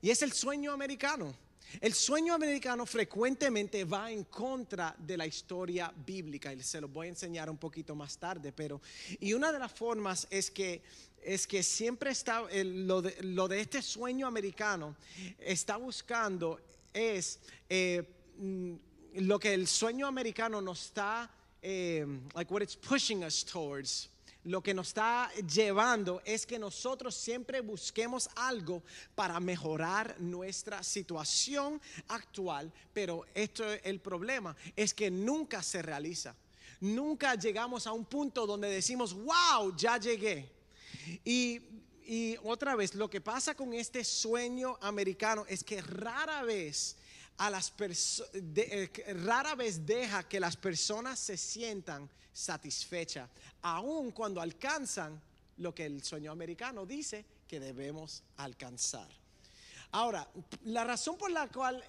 Y 0.00 0.10
es 0.10 0.22
el 0.22 0.32
sueño 0.32 0.72
americano. 0.72 1.34
El 1.80 1.94
sueño 1.94 2.34
americano 2.34 2.86
frecuentemente 2.86 3.84
va 3.84 4.10
en 4.10 4.24
contra 4.24 4.94
de 4.98 5.16
la 5.16 5.26
historia 5.26 5.92
bíblica 6.04 6.52
y 6.52 6.62
se 6.62 6.80
lo 6.80 6.88
voy 6.88 7.06
a 7.06 7.10
enseñar 7.10 7.50
un 7.50 7.58
poquito 7.58 7.94
más 7.94 8.18
tarde, 8.18 8.52
pero 8.52 8.80
y 9.20 9.32
una 9.32 9.52
de 9.52 9.58
las 9.58 9.72
formas 9.72 10.26
es 10.30 10.50
que 10.50 10.82
es 11.22 11.46
que 11.46 11.64
siempre 11.64 12.12
está 12.12 12.44
lo, 12.62 13.02
de, 13.02 13.60
este 13.60 13.82
sueño 13.82 14.28
americano 14.28 14.94
está 15.40 15.76
buscando 15.76 16.60
es 16.92 17.40
eh, 17.68 18.02
mm, 18.38 18.74
lo 19.16 19.38
que 19.38 19.54
el 19.54 19.66
sueño 19.66 20.06
americano 20.06 20.60
nos 20.60 20.86
está, 20.86 21.30
eh, 21.62 22.06
like 22.34 22.52
what 22.52 22.62
it's 22.62 22.76
pushing 22.76 23.24
us 23.24 23.44
towards. 23.44 24.08
Lo 24.46 24.62
que 24.62 24.74
nos 24.74 24.88
está 24.88 25.28
llevando 25.52 26.22
es 26.24 26.46
que 26.46 26.56
nosotros 26.56 27.16
siempre 27.16 27.60
busquemos 27.60 28.30
algo 28.36 28.84
para 29.16 29.40
mejorar 29.40 30.14
nuestra 30.20 30.84
situación 30.84 31.82
actual, 32.06 32.72
pero 32.92 33.26
esto 33.34 33.68
es 33.68 33.80
el 33.82 33.98
problema, 33.98 34.56
es 34.76 34.94
que 34.94 35.10
nunca 35.10 35.64
se 35.64 35.82
realiza. 35.82 36.36
Nunca 36.80 37.34
llegamos 37.34 37.88
a 37.88 37.92
un 37.92 38.04
punto 38.04 38.46
donde 38.46 38.70
decimos, 38.70 39.14
wow, 39.14 39.76
ya 39.76 39.98
llegué. 39.98 40.48
Y, 41.24 41.60
y 42.04 42.36
otra 42.44 42.76
vez, 42.76 42.94
lo 42.94 43.10
que 43.10 43.20
pasa 43.20 43.56
con 43.56 43.74
este 43.74 44.04
sueño 44.04 44.78
americano 44.80 45.44
es 45.48 45.64
que 45.64 45.82
rara 45.82 46.44
vez 46.44 46.96
a 47.38 47.50
las 47.50 47.72
eh, 47.78 49.14
rara 49.24 49.54
vez 49.54 49.84
deja 49.84 50.28
que 50.28 50.40
las 50.40 50.56
personas 50.56 51.18
se 51.18 51.36
sientan 51.36 52.08
satisfechas, 52.32 53.28
aun 53.62 54.10
cuando 54.10 54.40
alcanzan 54.40 55.20
lo 55.58 55.74
que 55.74 55.86
el 55.86 56.02
sueño 56.02 56.32
americano 56.32 56.84
dice 56.84 57.24
que 57.48 57.60
debemos 57.60 58.22
alcanzar. 58.36 59.08
Ahora, 59.92 60.28
la 60.64 60.84
razón 60.84 61.16
por 61.16 61.30
la 61.30 61.48
cual 61.48 61.82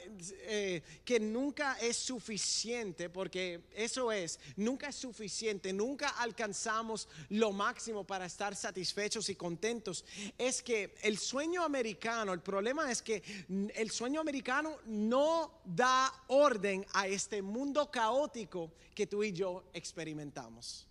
eh, 0.43 0.81
que 1.03 1.19
nunca 1.19 1.77
es 1.79 1.97
suficiente, 1.97 3.09
porque 3.09 3.61
eso 3.73 4.11
es, 4.11 4.39
nunca 4.55 4.89
es 4.89 4.95
suficiente, 4.95 5.73
nunca 5.73 6.09
alcanzamos 6.09 7.09
lo 7.29 7.51
máximo 7.51 8.05
para 8.05 8.25
estar 8.25 8.55
satisfechos 8.55 9.29
y 9.29 9.35
contentos, 9.35 10.05
es 10.37 10.61
que 10.61 10.95
el 11.01 11.17
sueño 11.17 11.63
americano, 11.63 12.33
el 12.33 12.41
problema 12.41 12.91
es 12.91 13.01
que 13.01 13.23
el 13.75 13.91
sueño 13.91 14.21
americano 14.21 14.77
no 14.85 15.61
da 15.65 16.13
orden 16.27 16.85
a 16.93 17.07
este 17.07 17.41
mundo 17.41 17.89
caótico 17.91 18.71
que 18.93 19.07
tú 19.07 19.23
y 19.23 19.33
yo 19.33 19.65
experimentamos 19.73 20.87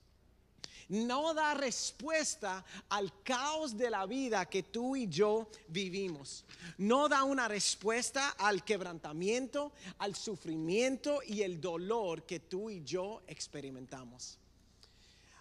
no 0.88 1.34
da 1.34 1.54
respuesta 1.54 2.64
al 2.88 3.22
caos 3.22 3.76
de 3.76 3.90
la 3.90 4.06
vida 4.06 4.46
que 4.46 4.62
tú 4.62 4.96
y 4.96 5.08
yo 5.08 5.48
vivimos. 5.68 6.44
No 6.78 7.08
da 7.08 7.24
una 7.24 7.48
respuesta 7.48 8.30
al 8.30 8.64
quebrantamiento, 8.64 9.72
al 9.98 10.14
sufrimiento 10.14 11.20
y 11.26 11.42
el 11.42 11.60
dolor 11.60 12.24
que 12.24 12.40
tú 12.40 12.70
y 12.70 12.84
yo 12.84 13.22
experimentamos. 13.26 14.38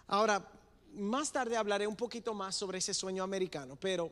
Ahora, 0.08 0.46
más 0.94 1.30
tarde 1.30 1.56
hablaré 1.56 1.86
un 1.86 1.96
poquito 1.96 2.32
más 2.34 2.54
sobre 2.54 2.78
ese 2.78 2.94
sueño 2.94 3.22
americano, 3.22 3.76
pero 3.76 4.10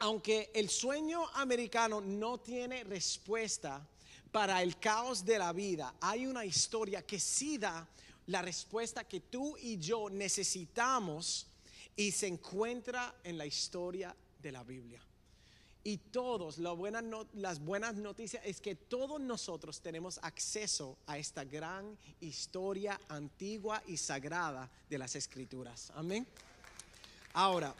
aunque 0.00 0.50
el 0.54 0.68
sueño 0.70 1.28
americano 1.34 2.00
no 2.00 2.38
tiene 2.38 2.84
respuesta 2.84 3.86
para 4.32 4.62
el 4.62 4.78
caos 4.78 5.24
de 5.24 5.38
la 5.38 5.52
vida, 5.52 5.94
hay 6.00 6.26
una 6.26 6.44
historia 6.44 7.02
que 7.06 7.20
sí 7.20 7.58
da 7.58 7.86
la 8.30 8.42
respuesta 8.42 9.02
que 9.02 9.18
tú 9.18 9.56
y 9.58 9.78
yo 9.78 10.08
necesitamos 10.08 11.48
y 11.96 12.12
se 12.12 12.28
encuentra 12.28 13.12
en 13.24 13.36
la 13.36 13.44
historia 13.44 14.14
de 14.40 14.52
la 14.52 14.62
Biblia. 14.62 15.02
Y 15.82 15.96
todos, 15.96 16.58
las 16.58 17.58
buenas 17.58 17.96
noticias 17.96 18.44
es 18.46 18.60
que 18.60 18.76
todos 18.76 19.20
nosotros 19.20 19.80
tenemos 19.80 20.20
acceso 20.22 20.96
a 21.08 21.18
esta 21.18 21.42
gran 21.42 21.98
historia 22.20 23.00
antigua 23.08 23.82
y 23.88 23.96
sagrada 23.96 24.70
de 24.88 24.98
las 24.98 25.16
escrituras. 25.16 25.90
Amén. 25.96 26.24
Ahora, 27.32 27.74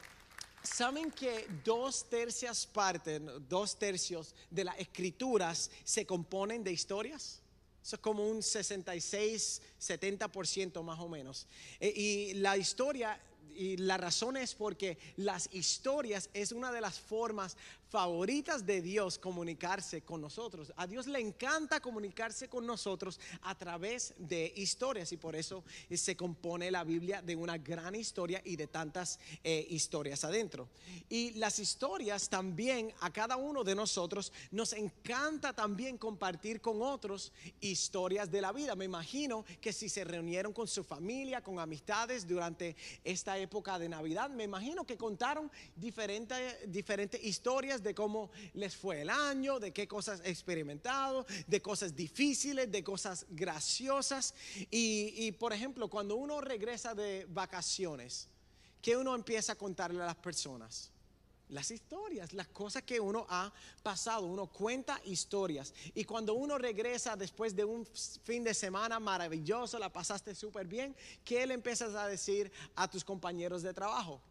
¿saben 0.65 1.13
que 1.13 1.47
dos 1.65 2.07
tercias 2.11 2.67
partes, 2.67 3.23
dos 3.49 3.79
tercios 3.79 4.35
de 4.51 4.65
las 4.65 4.79
escrituras 4.81 5.71
se 5.85 6.05
componen 6.05 6.65
de 6.65 6.73
historias? 6.73 7.40
Eso 7.83 7.97
es 7.97 8.03
como 8.03 8.29
un 8.29 8.43
66, 8.43 9.63
70% 9.81 10.83
más 10.83 11.01
o 11.01 11.09
menos. 11.09 11.47
E- 11.79 11.93
y 11.95 12.35
la 12.35 12.57
historia, 12.57 13.19
y 13.55 13.77
la 13.79 13.97
razón 13.97 14.37
es 14.37 14.55
porque 14.55 14.99
las 15.17 15.49
historias 15.53 16.29
es 16.35 16.53
una 16.53 16.73
de 16.73 16.81
las 16.81 16.99
formas 16.99 17.57
favoritas 17.91 18.65
de 18.65 18.81
Dios 18.81 19.19
comunicarse 19.19 20.03
con 20.03 20.21
nosotros. 20.21 20.73
A 20.77 20.87
Dios 20.87 21.09
le 21.09 21.19
encanta 21.19 21.81
comunicarse 21.81 22.49
con 22.49 22.65
nosotros 22.65 23.19
a 23.43 23.57
través 23.57 24.15
de 24.17 24.53
historias 24.57 25.11
y 25.11 25.17
por 25.17 25.35
eso 25.35 25.65
eh, 25.89 25.97
se 25.97 26.17
compone 26.17 26.71
la 26.71 26.85
Biblia 26.85 27.21
de 27.21 27.35
una 27.35 27.59
gran 27.59 27.97
historia 27.97 28.41
y 28.45 28.55
de 28.55 28.69
tantas 28.69 29.19
eh, 29.43 29.67
historias 29.71 30.23
adentro. 30.23 30.69
Y 31.09 31.33
las 31.33 31.59
historias 31.59 32.29
también 32.29 32.95
a 33.01 33.13
cada 33.13 33.37
uno 33.37 33.65
de 33.65 33.75
nosotros 33.75 34.33
nos 34.53 34.73
encanta 34.73 35.53
también 35.53 35.99
compartir 35.99 36.61
con 36.61 36.83
otros 36.83 37.33
historias 37.61 38.31
de 38.31 38.41
la 38.41 38.53
vida. 38.53 38.77
Me 38.77 38.85
imagino 38.85 39.45
que 39.61 39.73
si 39.73 39.89
se 39.89 40.05
reunieron 40.05 40.53
con 40.53 40.69
su 40.69 40.85
familia, 40.85 41.43
con 41.43 41.59
amistades 41.59 42.27
durante 42.27 42.77
esta 43.03 43.37
época 43.37 43.81
de 43.81 43.89
Navidad, 43.89 44.31
me 44.31 44.45
imagino 44.45 44.87
que 44.87 44.97
contaron 44.97 45.51
diferentes, 45.75 46.71
diferentes 46.71 47.23
historias 47.25 47.80
de 47.83 47.95
cómo 47.95 48.31
les 48.55 48.77
fue 48.77 49.03
el 49.03 49.11
año, 49.11 49.59
de 49.59 49.73
qué 49.73 49.87
cosas 49.87 50.21
experimentado, 50.25 51.27
de 51.47 51.61
cosas 51.61 51.95
difíciles, 51.95 52.71
de 52.71 52.85
cosas 52.85 53.27
graciosas. 53.31 54.35
Y, 54.71 55.15
y, 55.17 55.33
por 55.33 55.53
ejemplo, 55.53 55.89
cuando 55.89 56.17
uno 56.17 56.41
regresa 56.41 56.95
de 56.95 57.27
vacaciones, 57.29 58.29
¿qué 58.83 58.97
uno 58.97 59.15
empieza 59.15 59.53
a 59.53 59.57
contarle 59.57 60.03
a 60.03 60.07
las 60.07 60.17
personas? 60.17 60.91
Las 61.51 61.73
historias, 61.73 62.33
las 62.33 62.47
cosas 62.47 62.85
que 62.85 63.01
uno 63.01 63.27
ha 63.29 63.53
pasado, 63.83 64.27
uno 64.27 64.47
cuenta 64.47 65.01
historias. 65.05 65.75
Y 65.95 66.05
cuando 66.05 66.35
uno 66.35 66.59
regresa 66.59 67.17
después 67.17 67.57
de 67.57 67.65
un 67.65 67.85
fin 68.23 68.45
de 68.45 68.55
semana 68.55 69.01
maravilloso, 69.01 69.79
la 69.79 69.93
pasaste 69.93 70.35
súper 70.37 70.69
bien, 70.69 70.95
¿qué 71.25 71.45
le 71.47 71.55
empiezas 71.55 71.95
a 71.97 72.07
decir 72.07 72.53
a 72.77 72.89
tus 72.89 73.05
compañeros 73.05 73.63
de 73.63 73.75
trabajo? 73.75 74.23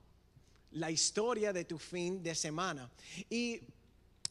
La 0.73 0.91
historia 0.91 1.51
de 1.53 1.65
tu 1.65 1.77
fin 1.77 2.21
de 2.21 2.35
semana. 2.35 2.89
Y 3.29 3.59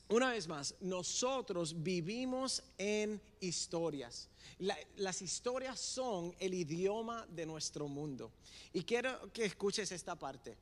una 0.09 0.31
vez 0.31 0.47
más, 0.49 0.75
nosotros 0.81 1.83
vivimos 1.83 2.63
en 2.79 3.21
historias. 3.41 4.29
La- 4.59 4.79
las 4.97 5.21
historias 5.23 5.79
son 5.81 6.35
el 6.39 6.55
idioma 6.55 7.27
de 7.31 7.45
nuestro 7.47 7.89
mundo. 7.89 8.31
Y 8.73 8.83
quiero 8.85 9.33
que 9.33 9.45
escuches 9.45 9.91
esta 9.93 10.15
parte. 10.17 10.57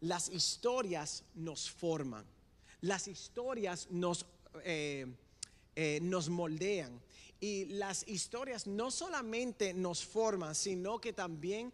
Las 0.00 0.28
historias 0.28 1.22
nos 1.34 1.70
forman. 1.70 2.24
Las 2.80 3.06
historias 3.06 3.86
nos, 3.90 4.26
eh, 4.64 5.06
eh, 5.76 6.00
nos 6.02 6.28
moldean. 6.28 7.00
Y 7.42 7.64
las 7.64 8.06
historias 8.06 8.68
no 8.68 8.92
solamente 8.92 9.74
nos 9.74 10.04
forman, 10.04 10.54
sino 10.54 11.00
que 11.00 11.12
también 11.12 11.72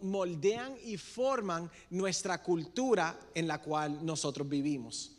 moldean 0.00 0.74
y 0.82 0.96
forman 0.96 1.70
nuestra 1.90 2.42
cultura 2.42 3.20
en 3.34 3.46
la 3.46 3.60
cual 3.60 4.04
nosotros 4.06 4.48
vivimos. 4.48 5.12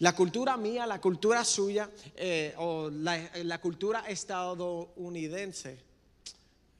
La 0.00 0.16
cultura 0.16 0.56
mía, 0.56 0.84
la 0.84 1.00
cultura 1.00 1.44
suya 1.44 1.88
eh, 2.16 2.54
o 2.58 2.90
la, 2.90 3.30
la 3.44 3.60
cultura 3.60 4.00
estadounidense 4.08 5.89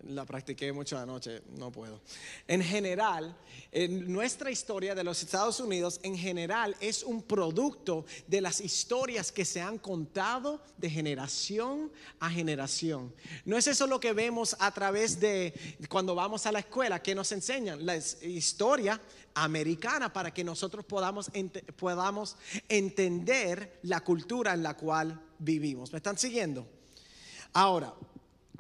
la 0.09 0.25
practiqué 0.25 0.73
mucho 0.73 0.99
anoche, 0.99 1.43
no 1.57 1.71
puedo. 1.71 2.01
En 2.47 2.63
general, 2.63 3.37
en 3.73 4.13
nuestra 4.13 4.51
historia 4.51 4.95
de 4.95 5.05
los 5.05 5.23
Estados 5.23 5.61
Unidos, 5.61 6.01
en 6.03 6.17
general, 6.17 6.77
es 6.81 7.03
un 7.03 7.23
producto 7.23 8.05
de 8.27 8.41
las 8.41 8.61
historias 8.61 9.33
que 9.33 9.45
se 9.45 9.61
han 9.61 9.79
contado 9.79 10.63
de 10.77 10.91
generación 10.91 11.91
a 12.19 12.31
generación. 12.31 13.15
No 13.45 13.57
es 13.57 13.67
eso 13.67 13.87
lo 13.87 14.01
que 14.01 14.13
vemos 14.13 14.57
a 14.59 14.73
través 14.73 15.21
de 15.21 15.55
cuando 15.89 16.15
vamos 16.15 16.47
a 16.47 16.53
la 16.53 16.61
escuela, 16.61 17.03
que 17.03 17.15
nos 17.15 17.31
enseñan 17.33 17.85
la 17.85 17.97
historia 17.97 19.01
americana 19.35 20.13
para 20.13 20.33
que 20.33 20.45
nosotros 20.45 20.85
podamos, 20.85 21.31
podamos 21.77 22.37
entender 22.69 23.79
la 23.83 24.01
cultura 24.01 24.55
en 24.55 24.63
la 24.63 24.77
cual 24.77 25.21
vivimos. 25.39 25.93
¿Me 25.93 25.99
están 25.99 26.19
siguiendo? 26.19 26.67
Ahora, 27.53 27.93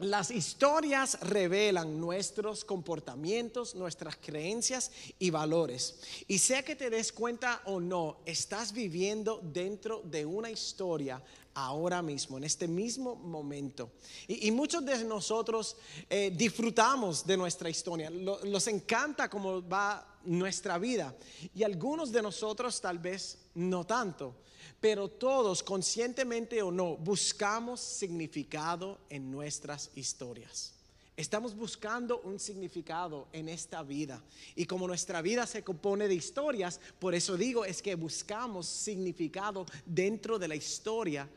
las 0.01 0.31
historias 0.31 1.19
revelan 1.21 2.01
nuestros 2.01 2.65
comportamientos, 2.65 3.75
nuestras 3.75 4.17
creencias 4.17 4.91
y 5.19 5.31
valores. 5.31 6.01
Y 6.29 6.39
sea 6.39 6.63
que 6.63 6.77
te 6.77 6.91
des 6.91 7.13
cuenta 7.13 7.63
o 7.67 7.81
no, 7.81 8.19
estás 8.25 8.73
viviendo 8.73 9.41
dentro 9.43 10.03
de 10.05 10.27
una 10.27 10.51
historia 10.51 11.23
ahora 11.55 12.01
mismo, 12.03 12.39
en 12.39 12.45
este 12.45 12.69
mismo 12.69 13.15
momento. 13.17 13.91
Y, 14.29 14.51
muchos 14.51 14.85
de 14.85 15.05
nosotros 15.05 15.77
eh, 16.09 16.33
disfrutamos 16.35 17.27
de 17.27 17.37
nuestra 17.37 17.69
historia, 17.69 18.11
nos 18.11 18.67
encanta 18.67 19.29
cómo 19.29 19.67
va 19.67 20.10
nuestra 20.25 20.79
vida. 20.79 21.15
Y 21.55 21.63
algunos 21.63 22.13
de 22.13 22.23
nosotros 22.23 22.81
tal 22.81 22.99
vez 22.99 23.39
no 23.55 23.85
tanto 23.85 24.35
pero 24.81 25.09
todos, 25.09 25.63
conscientemente 25.63 26.63
o 26.63 26.73
no, 26.73 26.97
buscamos 26.97 27.81
significado 27.81 28.99
en 29.11 29.31
nuestras 29.31 29.91
historias. 29.95 30.73
Estamos 31.17 31.55
buscando 31.55 32.21
un 32.21 32.41
significado 32.41 33.29
en 33.33 33.51
esta 33.51 33.83
vida. 33.83 34.23
Y 34.57 34.65
como 34.65 34.87
nuestra 34.87 35.21
vida 35.21 35.47
se 35.47 35.63
compone 35.63 36.09
de 36.09 36.15
historias, 36.15 36.81
por 36.99 37.15
eso 37.15 37.37
digo, 37.37 37.67
es 37.67 37.83
que 37.83 37.95
buscamos 37.95 38.67
significado 38.67 39.67
dentro 39.85 40.39
de 40.39 40.49
la 40.49 40.57
historia 40.57 41.29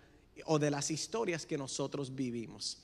o 0.46 0.58
de 0.58 0.72
las 0.72 0.90
historias 0.90 1.46
que 1.46 1.58
nosotros 1.58 2.16
vivimos. 2.16 2.78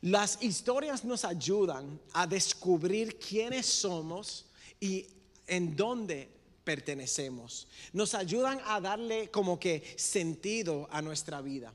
Las 0.00 0.42
historias 0.42 1.04
nos 1.04 1.24
ayudan 1.24 2.00
a 2.12 2.26
descubrir 2.26 3.16
quiénes 3.16 3.66
somos 3.66 4.46
y 4.80 5.06
en 5.46 5.76
dónde 5.76 6.28
pertenecemos. 6.64 7.68
Nos 7.92 8.14
ayudan 8.14 8.60
a 8.64 8.80
darle 8.80 9.30
como 9.30 9.60
que 9.60 9.94
sentido 9.96 10.88
a 10.90 11.02
nuestra 11.02 11.40
vida. 11.40 11.72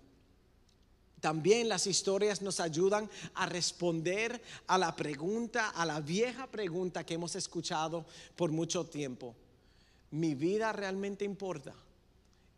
También 1.22 1.68
las 1.68 1.86
historias 1.86 2.42
nos 2.42 2.60
ayudan 2.60 3.10
a 3.34 3.46
responder 3.46 4.42
a 4.68 4.78
la 4.78 4.96
pregunta, 4.96 5.70
a 5.70 5.86
la 5.86 6.00
vieja 6.00 6.48
pregunta 6.48 7.06
que 7.06 7.16
hemos 7.16 7.36
escuchado 7.36 8.06
por 8.36 8.52
mucho 8.52 8.86
tiempo. 8.86 9.36
¿Mi 10.12 10.34
vida 10.34 10.72
realmente 10.72 11.26
importa? 11.26 11.74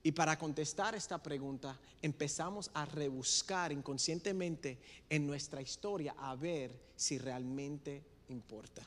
Y 0.03 0.11
para 0.11 0.37
contestar 0.37 0.95
esta 0.95 1.21
pregunta 1.21 1.77
empezamos 2.01 2.71
a 2.73 2.85
rebuscar 2.85 3.71
inconscientemente 3.71 4.77
en 5.09 5.27
nuestra 5.27 5.61
historia 5.61 6.15
a 6.17 6.35
ver 6.35 6.71
si 6.95 7.17
realmente 7.17 8.03
importa. 8.29 8.83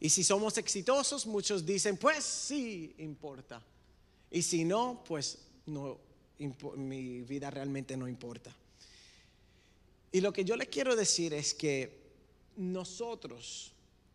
Y 0.00 0.08
si 0.08 0.24
somos 0.24 0.56
exitosos, 0.56 1.26
muchos 1.26 1.64
dicen, 1.66 1.98
pues 1.98 2.24
sí 2.24 2.94
importa. 2.98 3.62
Y 4.30 4.40
si 4.40 4.64
no, 4.64 5.04
pues 5.06 5.38
mi 6.76 7.20
vida 7.20 7.50
realmente 7.50 7.96
no 7.96 8.08
importa. 8.08 8.54
Y 10.10 10.20
lo 10.22 10.32
que 10.32 10.44
yo 10.44 10.56
le 10.56 10.66
quiero 10.66 10.96
decir 10.96 11.34
es 11.34 11.52
que 11.52 12.00
nosotros 12.56 13.72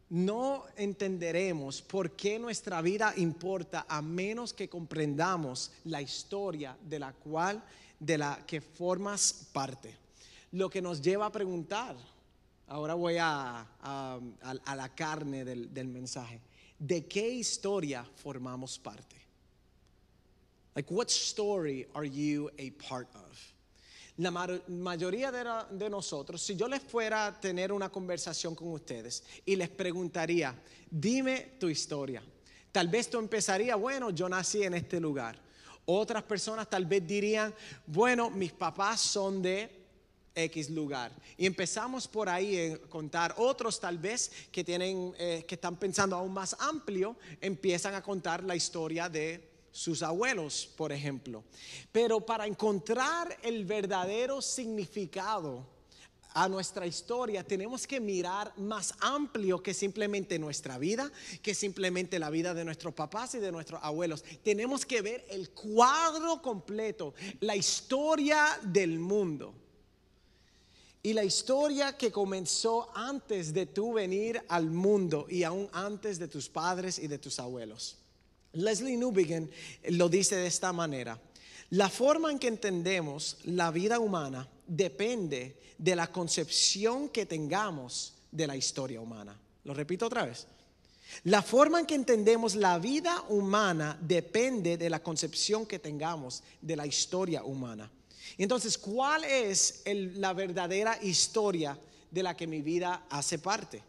no 0.09 0.65
entenderemos 0.75 1.81
por 1.81 2.11
qué 2.11 2.37
nuestra 2.37 2.81
vida 2.81 3.13
importa 3.17 3.85
a 3.87 4.01
menos 4.01 4.53
que 4.53 4.69
comprendamos 4.69 5.71
la 5.85 6.01
historia 6.01 6.77
de 6.81 6.99
la 6.99 7.13
cual, 7.13 7.63
de 7.99 8.17
la 8.17 8.43
que 8.45 8.59
formas 8.59 9.47
parte. 9.53 9.95
Lo 10.51 10.69
que 10.69 10.81
nos 10.81 11.01
lleva 11.01 11.27
a 11.27 11.31
preguntar, 11.31 11.95
ahora 12.67 12.93
voy 12.93 13.17
a, 13.19 13.67
a, 13.81 14.75
la 14.75 14.95
carne 14.95 15.45
del, 15.45 15.73
del 15.73 15.87
mensaje, 15.87 16.41
¿de 16.79 17.05
qué 17.05 17.29
historia 17.29 18.05
formamos 18.15 18.79
parte? 18.79 19.15
Like, 20.75 20.91
what 20.91 21.09
story 21.09 21.87
are 21.93 22.05
you 22.05 22.49
a 22.59 22.71
part 22.89 23.07
of? 23.15 23.55
La 24.17 24.31
mayoría 24.31 25.29
de, 25.29 25.89
nosotros, 25.89 26.41
si 26.41 26.55
yo 26.55 26.69
les 26.69 26.81
fuera 26.81 27.27
a 27.27 27.39
tener 27.39 27.73
una 27.73 27.89
conversación 27.89 28.55
con 28.55 28.69
ustedes 28.71 29.23
y 29.45 29.57
les 29.57 29.67
preguntaría, 29.67 30.55
dime 30.89 31.55
tu 31.59 31.67
historia, 31.67 32.23
tal 32.71 32.87
vez 32.87 33.09
tú 33.09 33.19
empezaría, 33.19 33.75
bueno, 33.75 34.11
yo 34.11 34.29
nací 34.29 34.63
en 34.63 34.75
este 34.75 35.01
lugar. 35.01 35.37
Otras 35.85 36.23
personas 36.23 36.69
tal 36.69 36.85
vez 36.85 37.05
dirían, 37.05 37.53
bueno, 37.85 38.29
mis 38.29 38.53
papás 38.53 39.01
son 39.01 39.41
de 39.41 39.84
X 40.35 40.69
lugar. 40.69 41.11
Y 41.37 41.45
empezamos 41.45 42.07
por 42.07 42.29
ahí 42.29 42.71
a 42.71 42.77
contar. 42.89 43.33
Otros 43.37 43.79
tal 43.79 43.97
vez 43.97 44.31
que 44.51 44.63
tienen, 44.63 45.13
eh, 45.17 45.45
que 45.47 45.55
están 45.55 45.77
pensando 45.77 46.15
aún 46.15 46.33
más 46.33 46.55
amplio, 46.59 47.15
empiezan 47.41 47.95
a 47.95 48.03
contar 48.03 48.43
la 48.43 48.55
historia 48.55 49.09
de 49.09 49.55
sus 49.71 50.03
abuelos, 50.03 50.69
por 50.77 50.91
ejemplo. 50.91 51.43
Pero 51.91 52.21
para 52.21 52.47
encontrar 52.47 53.37
el 53.43 53.65
verdadero 53.65 54.41
significado 54.41 55.67
a 56.33 56.49
nuestra 56.49 56.85
historia, 56.85 57.43
tenemos 57.43 57.87
que 57.87 58.01
mirar 58.01 58.53
más 58.57 58.93
amplio 58.99 59.63
que 59.63 59.73
simplemente 59.73 60.37
nuestra 60.37 60.77
vida, 60.77 61.09
que 61.41 61.55
simplemente 61.55 62.19
la 62.19 62.29
vida 62.29 62.53
de 62.53 62.65
nuestros 62.65 62.93
papás 62.93 63.35
y 63.35 63.39
de 63.39 63.53
nuestros 63.53 63.81
abuelos. 63.81 64.23
Tenemos 64.43 64.85
que 64.85 65.01
ver 65.01 65.25
el 65.29 65.51
cuadro 65.51 66.41
completo, 66.41 67.13
la 67.39 67.55
historia 67.55 68.59
del 68.63 68.99
mundo. 68.99 69.64
Y 71.05 71.13
la 71.13 71.23
historia 71.23 71.95
que 71.95 72.11
comenzó 72.11 72.89
antes 72.95 73.53
de 73.53 73.67
tú 73.67 73.93
venir 73.93 74.41
al 74.47 74.71
mundo 74.71 75.27
y 75.29 75.43
aún 75.43 75.69
antes 75.71 76.17
de 76.17 76.27
tus 76.27 76.49
padres 76.49 76.97
y 76.97 77.05
de 77.05 77.19
tus 77.19 77.37
abuelos. 77.37 77.97
Leslie 78.53 78.97
Newbegin 78.97 79.51
lo 79.89 80.09
dice 80.09 80.35
de 80.35 80.47
esta 80.47 80.73
manera. 80.73 81.21
La 81.69 81.89
forma 81.89 82.31
en 82.31 82.39
que 82.39 82.47
entendemos 82.47 83.37
la 83.43 83.69
vida 83.69 83.99
humana 83.99 84.49
depende 84.65 85.61
de 85.77 85.95
la 85.95 86.11
concepción 86.11 87.09
que 87.09 87.27
tengamos 87.27 88.15
de 88.31 88.47
la 88.47 88.57
historia 88.57 88.99
humana. 88.99 89.39
Lo 89.63 89.75
repito 89.75 90.07
otra 90.07 90.25
vez. 90.25 90.47
La 91.25 91.43
forma 91.43 91.79
en 91.79 91.85
que 91.85 91.93
entendemos 91.93 92.55
la 92.55 92.79
vida 92.79 93.25
humana 93.29 93.95
depende 94.01 94.75
de 94.75 94.89
la 94.89 95.03
concepción 95.03 95.67
que 95.67 95.77
tengamos 95.77 96.41
de 96.61 96.75
la 96.75 96.87
historia 96.87 97.43
humana. 97.43 97.91
Entonces, 98.37 98.77
¿cuál 98.77 99.23
es 99.23 99.83
la 99.85 100.33
verdadera 100.33 100.99
historia 101.01 101.77
de 102.11 102.23
la 102.23 102.35
que 102.35 102.47
mi 102.47 102.61
vida 102.61 103.05
hace 103.09 103.39
parte? 103.39 103.81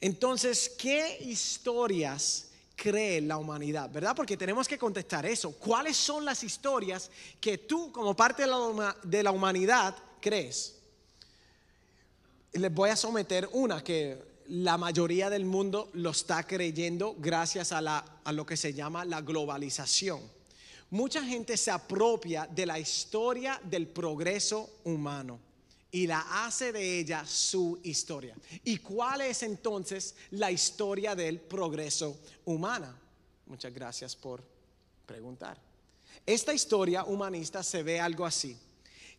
Entonces, 0.00 0.70
¿qué 0.78 1.18
historias 1.20 2.48
cree 2.76 3.20
la 3.20 3.36
humanidad, 3.36 3.90
¿verdad? 3.90 4.14
Porque 4.14 4.36
tenemos 4.36 4.68
que 4.68 4.78
contestar 4.78 5.26
eso. 5.26 5.52
¿Cuáles 5.52 5.96
son 5.96 6.24
las 6.24 6.44
historias 6.44 7.10
que 7.40 7.58
tú 7.58 7.90
como 7.90 8.14
parte 8.14 8.44
de 9.02 9.22
la, 9.22 9.32
humanidad 9.32 9.96
crees? 10.20 10.76
Les 12.52 12.72
voy 12.72 12.90
a 12.90 12.96
someter 12.96 13.48
una 13.52 13.82
que 13.82 14.22
la 14.46 14.78
mayoría 14.78 15.28
del 15.28 15.44
mundo 15.44 15.90
lo 15.92 16.10
está 16.10 16.44
creyendo 16.44 17.16
gracias 17.18 17.72
a, 17.72 17.98
a 18.24 18.32
lo 18.32 18.46
que 18.46 18.56
se 18.56 18.72
llama 18.72 19.04
la 19.04 19.20
globalización. 19.20 20.37
Mucha 20.90 21.22
gente 21.22 21.56
se 21.56 21.70
apropia 21.70 22.46
de 22.46 22.64
la 22.64 22.78
historia 22.78 23.60
del 23.62 23.88
progreso 23.88 24.78
humano 24.84 25.38
y 25.90 26.06
la 26.06 26.46
hace 26.46 26.72
de 26.72 26.98
ella 26.98 27.24
su 27.26 27.78
historia. 27.82 28.34
¿Y 28.64 28.78
cuál 28.78 29.22
es 29.22 29.42
entonces 29.42 30.14
la 30.30 30.50
historia 30.50 31.14
del 31.14 31.40
progreso 31.40 32.18
humana? 32.46 32.98
Muchas 33.46 33.72
gracias 33.72 34.16
por 34.16 34.42
preguntar. 35.04 35.58
Esta 36.24 36.52
historia 36.52 37.04
humanista 37.04 37.62
se 37.62 37.82
ve 37.82 38.00
algo 38.00 38.24
así, 38.24 38.56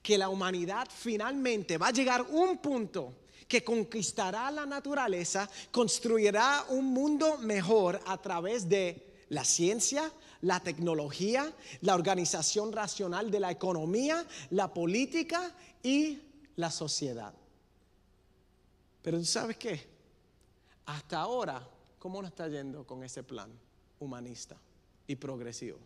que 0.02 0.18
la 0.18 0.30
humanidad 0.30 0.88
finalmente 0.96 1.78
va 1.78 1.88
a 1.88 1.94
llegar 1.94 2.24
un 2.30 2.58
punto 2.58 3.14
que 3.48 3.64
conquistará 3.64 4.52
la 4.52 4.66
naturaleza, 4.66 5.50
construirá 5.72 6.66
un 6.70 6.86
mundo 6.86 7.40
mejor 7.40 8.00
a 8.06 8.18
través 8.18 8.70
de 8.70 9.09
la 9.30 9.46
ciencia, 9.46 10.12
la 10.42 10.60
tecnología, 10.60 11.54
la 11.82 11.96
organización 11.96 12.72
racional 12.72 13.32
de 13.32 13.40
la 13.40 13.52
economía, 13.52 14.26
la 14.52 14.74
política 14.74 15.56
y 15.84 16.22
la 16.56 16.72
sociedad. 16.72 17.34
Pero 19.02 19.18
tú 19.18 19.26
sabes 19.26 19.58
qué? 19.58 19.88
Hasta 20.86 21.20
ahora, 21.20 21.68
¿cómo 22.00 22.22
nos 22.22 22.32
está 22.32 22.48
yendo 22.48 22.86
con 22.86 23.04
ese 23.04 23.24
plan 23.24 23.50
humanista 24.00 24.58
y 25.08 25.16
progresivo? 25.16 25.78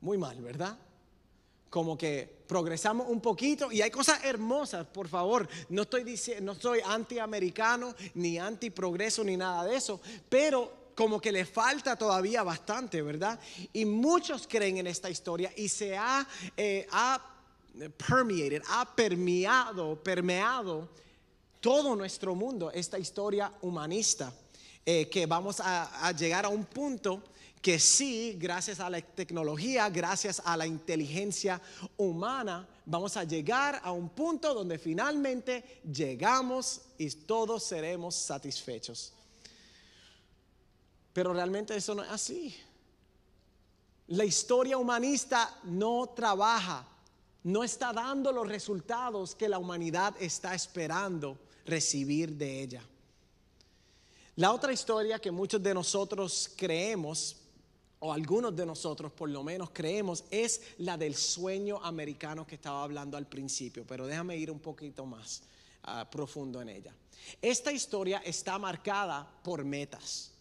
Muy 0.00 0.18
mal, 0.18 0.40
¿verdad? 0.40 0.78
Como 1.70 1.96
que 1.96 2.42
progresamos 2.46 3.08
un 3.08 3.20
poquito 3.20 3.72
y 3.72 3.80
hay 3.80 3.90
cosas 3.90 4.22
hermosas, 4.24 4.86
por 4.86 5.08
favor. 5.08 5.48
No 5.70 5.82
estoy 5.82 6.04
diciendo, 6.04 6.52
no 6.52 6.60
soy 6.60 6.80
antiamericano, 6.84 7.94
ni 8.14 8.38
anti-progreso, 8.38 9.24
ni 9.24 9.38
nada 9.38 9.64
de 9.64 9.76
eso, 9.76 10.00
pero 10.28 10.81
como 11.02 11.20
que 11.20 11.32
le 11.32 11.44
falta 11.44 11.96
todavía 11.96 12.44
bastante, 12.44 13.02
¿verdad? 13.02 13.36
Y 13.72 13.84
muchos 13.84 14.46
creen 14.46 14.76
en 14.76 14.86
esta 14.86 15.10
historia 15.10 15.52
y 15.56 15.68
se 15.68 15.96
ha, 15.96 16.24
eh, 16.56 16.86
ha 16.92 17.20
permeated, 18.06 18.62
ha 18.68 18.84
permeado, 18.94 20.00
permeado 20.00 20.88
todo 21.60 21.96
nuestro 21.96 22.36
mundo, 22.36 22.70
esta 22.70 23.00
historia 23.00 23.52
humanista, 23.62 24.32
eh, 24.86 25.08
que 25.10 25.26
vamos 25.26 25.58
a, 25.58 26.12
llegar 26.12 26.44
a 26.44 26.50
un 26.50 26.66
punto 26.66 27.20
que 27.60 27.80
sí, 27.80 28.36
gracias 28.38 28.78
a 28.78 28.88
la 28.88 29.00
tecnología, 29.00 29.90
gracias 29.90 30.40
a 30.44 30.56
la 30.56 30.68
inteligencia 30.68 31.60
humana, 31.96 32.68
vamos 32.86 33.16
a 33.16 33.24
llegar 33.24 33.80
a 33.82 33.90
un 33.90 34.08
punto 34.08 34.54
donde 34.54 34.78
finalmente 34.78 35.80
llegamos 35.82 36.82
y 36.96 37.10
todos 37.10 37.64
seremos 37.64 38.14
satisfechos. 38.14 39.14
Pero 41.12 41.32
realmente 41.32 41.76
eso 41.76 41.94
no 41.94 42.02
es 42.02 42.10
así. 42.10 42.54
La 44.08 44.24
historia 44.24 44.78
humanista 44.78 45.58
no 45.64 46.08
trabaja 46.14 46.88
no 47.44 47.64
está 47.64 47.92
dando 47.92 48.32
los 48.32 48.48
resultados 48.48 49.34
que 49.34 49.48
la 49.48 49.58
humanidad 49.58 50.14
está 50.20 50.54
esperando 50.54 51.38
recibir 51.66 52.36
de 52.36 52.62
ella. 52.62 52.82
La 54.36 54.52
otra 54.52 54.72
historia 54.72 55.18
que 55.18 55.30
muchos 55.30 55.62
de 55.62 55.74
nosotros 55.74 56.50
creemos, 56.56 57.36
o 57.98 58.12
algunos 58.12 58.54
de 58.56 58.64
nosotros 58.64 59.12
por 59.12 59.28
lo 59.28 59.42
menos 59.42 59.70
creemos, 59.72 60.24
es 60.30 60.62
la 60.78 60.96
del 60.96 61.14
sueño 61.14 61.82
americano 61.82 62.46
que 62.46 62.54
estaba 62.54 62.82
hablando 62.82 63.16
al 63.16 63.26
principio, 63.26 63.84
pero 63.86 64.06
déjame 64.06 64.36
ir 64.36 64.50
un 64.50 64.60
poquito 64.60 65.04
más 65.04 65.42
ah, 65.82 66.08
profundo 66.10 66.62
en 66.62 66.68
ella. 66.68 66.94
Esta 67.40 67.72
historia 67.72 68.22
está 68.24 68.58
marcada 68.58 69.28
por 69.42 69.64
metas. 69.64 70.31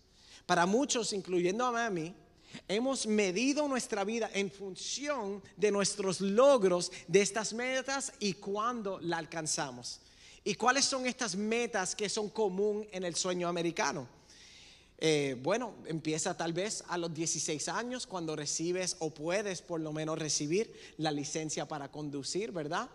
Para 0.51 0.65
muchos, 0.65 1.13
incluyendo 1.13 1.65
a 1.65 1.89
mí, 1.89 2.13
Hemos 2.67 3.07
medido 3.07 3.69
nuestra 3.69 4.03
vida 4.03 4.29
en 4.33 4.51
función 4.51 5.41
de 5.55 5.71
nuestros 5.71 6.19
logros 6.19 6.91
de 7.07 7.21
estas 7.21 7.53
metas 7.53 8.11
y 8.19 8.33
cuándo 8.33 8.99
la 8.99 9.17
alcanzamos. 9.17 10.01
¿Y 10.43 10.55
cuáles 10.55 10.83
son 10.83 11.07
estas 11.07 11.37
metas 11.37 11.95
que 11.95 12.09
son 12.09 12.29
común 12.29 12.85
en 12.91 13.05
el 13.05 13.15
sueño 13.15 13.47
americano? 13.47 14.09
Eh, 14.97 15.37
bueno, 15.41 15.75
empieza 15.85 16.35
tal 16.35 16.51
vez 16.51 16.83
a 16.89 16.97
los 16.97 17.13
16 17.13 17.69
años 17.69 18.05
cuando 18.05 18.35
recibes 18.35 18.97
o 18.99 19.09
puedes 19.11 19.61
por 19.61 19.79
lo 19.79 19.93
menos 19.93 20.19
recibir 20.19 20.93
la 20.97 21.11
licencia 21.11 21.65
para 21.65 21.89
conducir, 21.89 22.51
¿verdad? 22.51 22.89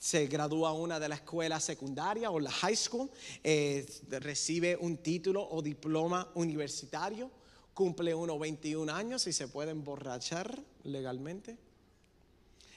Se 0.00 0.26
gradúa 0.28 0.72
una 0.72 0.98
de 0.98 1.10
la 1.10 1.16
escuela 1.16 1.60
secundaria 1.60 2.30
o 2.30 2.40
la 2.40 2.50
high 2.50 2.74
school, 2.74 3.10
eh, 3.44 3.86
recibe 4.08 4.74
un 4.80 4.96
título 4.96 5.46
o 5.46 5.60
diploma 5.60 6.26
universitario, 6.34 7.30
cumple 7.74 8.14
uno 8.14 8.38
21 8.38 8.90
años 8.90 9.26
y 9.26 9.32
se 9.34 9.46
puede 9.46 9.72
emborrachar 9.72 10.58
legalmente, 10.84 11.58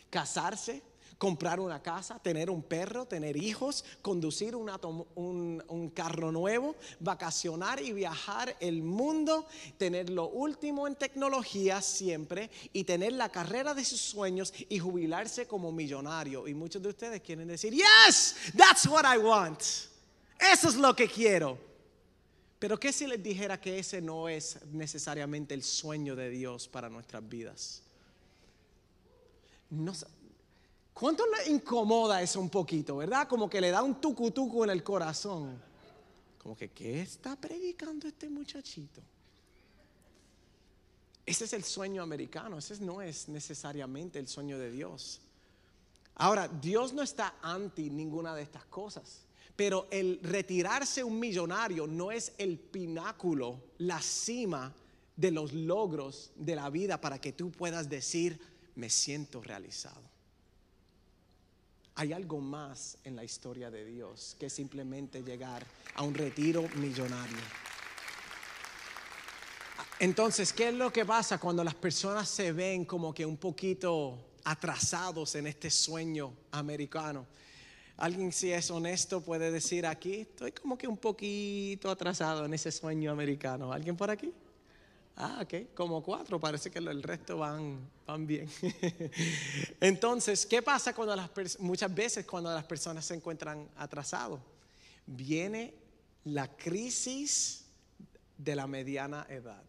casarse, 0.10 0.82
comprar 1.18 1.60
una 1.60 1.82
casa, 1.82 2.20
tener 2.20 2.50
un 2.50 2.64
perro, 2.64 3.06
tener 3.06 3.38
hijos, 3.38 3.84
conducir 4.02 4.56
un, 4.56 5.92
carro 5.94 6.32
nuevo, 6.32 6.76
vacacionar 7.00 7.82
y 7.82 7.94
viajar 7.94 8.56
el 8.60 8.84
mundo, 8.84 9.48
tener 9.78 10.10
lo 10.10 10.28
último 10.28 10.88
en 10.88 10.96
tecnología 10.96 11.82
siempre 11.82 12.50
y 12.72 12.84
tener 12.84 13.14
la 13.14 13.30
carrera 13.30 13.74
de 13.74 13.86
sus 13.86 14.02
sueños 14.02 14.54
y 14.70 14.80
jubilarse 14.80 15.48
como 15.48 15.72
millonario. 15.72 16.48
Y 16.48 16.54
muchos 16.54 16.82
de 16.82 16.90
ustedes 16.90 17.22
quieren 17.22 17.48
decir, 17.48 17.74
yes, 17.74 18.36
that's 18.58 18.86
what 18.86 19.06
I 19.06 19.18
want. 19.18 19.62
Eso 20.40 20.70
es 20.70 20.76
lo 20.76 20.96
que 20.96 21.08
quiero. 21.08 21.58
Pero 22.60 22.80
¿qué 22.80 22.94
si 22.94 23.08
les 23.08 23.22
dijera 23.22 23.60
que 23.60 23.78
ese 23.78 24.02
no 24.02 24.30
es 24.30 24.58
necesariamente 24.72 25.54
el 25.54 25.64
sueño 25.64 26.16
de 26.16 26.30
Dios 26.30 26.70
para 26.70 26.90
nuestras 26.90 27.28
vidas? 27.28 27.84
No, 29.70 29.92
¿Cuánto 30.94 31.24
le 31.26 31.52
incomoda 31.52 32.22
eso 32.22 32.40
un 32.40 32.50
poquito, 32.50 32.98
verdad? 32.98 33.28
Como 33.28 33.50
que 33.50 33.60
le 33.60 33.72
da 33.72 33.82
un 33.82 34.00
tucutuco 34.00 34.64
en 34.64 34.70
el 34.70 34.84
corazón. 34.84 35.60
Como 36.38 36.56
que, 36.56 36.72
¿qué 36.72 37.02
está 37.02 37.36
predicando 37.36 38.08
este 38.08 38.30
muchachito? 38.30 39.02
Ese 41.26 41.46
es 41.46 41.54
el 41.54 41.64
sueño 41.64 42.04
americano, 42.04 42.58
ese 42.58 42.80
no 42.82 43.02
es 43.02 43.30
necesariamente 43.30 44.20
el 44.20 44.28
sueño 44.28 44.60
de 44.60 44.72
Dios. 44.72 45.22
Ahora, 46.16 46.48
Dios 46.48 46.94
no 46.94 47.02
está 47.02 47.36
anti 47.42 47.90
ninguna 47.90 48.36
de 48.36 48.44
estas 48.44 48.66
cosas, 48.66 49.22
pero 49.56 49.88
el 49.90 50.20
retirarse 50.22 51.04
un 51.04 51.20
millonario 51.20 51.88
no 51.88 52.12
es 52.12 52.34
el 52.38 52.60
pináculo, 52.60 53.62
la 53.80 54.02
cima 54.02 54.74
de 55.16 55.32
los 55.32 55.54
logros 55.54 56.32
de 56.36 56.56
la 56.56 56.70
vida 56.70 57.00
para 57.00 57.20
que 57.20 57.32
tú 57.32 57.52
puedas 57.52 57.90
decir, 57.90 58.40
me 58.76 58.90
siento 58.90 59.42
realizado. 59.42 60.13
Hay 61.96 62.12
algo 62.12 62.40
más 62.40 62.98
en 63.04 63.16
la 63.16 63.24
historia 63.24 63.70
de 63.70 63.86
Dios 63.86 64.36
que 64.40 64.50
simplemente 64.50 65.22
llegar 65.22 65.64
a 65.96 66.04
un 66.04 66.14
retiro 66.14 66.68
millonario. 66.76 67.38
Entonces, 70.00 70.52
¿qué 70.52 70.70
es 70.70 70.74
lo 70.74 70.92
que 70.92 71.06
pasa 71.06 71.38
cuando 71.38 71.64
las 71.64 71.76
personas 71.76 72.28
se 72.28 72.52
ven 72.52 72.84
como 72.84 73.14
que 73.14 73.26
un 73.26 73.38
poquito 73.38 74.18
atrasados 74.44 75.36
en 75.36 75.48
este 75.48 75.70
sueño 75.70 76.34
americano? 76.52 77.28
Alguien 77.98 78.32
si 78.32 78.52
es 78.52 78.72
honesto 78.72 79.22
puede 79.22 79.52
decir 79.52 79.86
aquí, 79.86 80.22
estoy 80.22 80.52
como 80.52 80.78
que 80.78 80.88
un 80.88 80.98
poquito 80.98 81.92
atrasado 81.92 82.44
en 82.44 82.54
ese 82.56 82.72
sueño 82.72 83.12
americano. 83.12 83.72
¿Alguien 83.72 83.96
por 83.96 84.10
aquí? 84.10 84.34
Ah, 85.16 85.42
ok, 85.44 85.76
como 85.76 86.02
cuatro, 86.02 86.40
parece 86.40 86.72
que 86.72 86.80
el 86.80 87.04
resto 87.04 87.38
van, 87.38 87.88
van 88.08 88.26
bien. 88.26 88.50
Entonces, 89.84 90.46
¿qué 90.46 90.62
pasa 90.62 90.96
cuando 90.96 91.30
muchas 91.60 91.94
veces 91.94 92.26
cuando 92.26 92.50
las 92.54 92.64
personas 92.64 93.04
se 93.04 93.16
encuentran 93.16 93.70
atrasados? 93.76 94.40
Viene 95.06 95.74
la 96.24 96.56
crisis 96.56 97.66
de 98.38 98.56
la 98.56 98.66
mediana 98.66 99.28
edad. 99.28 99.62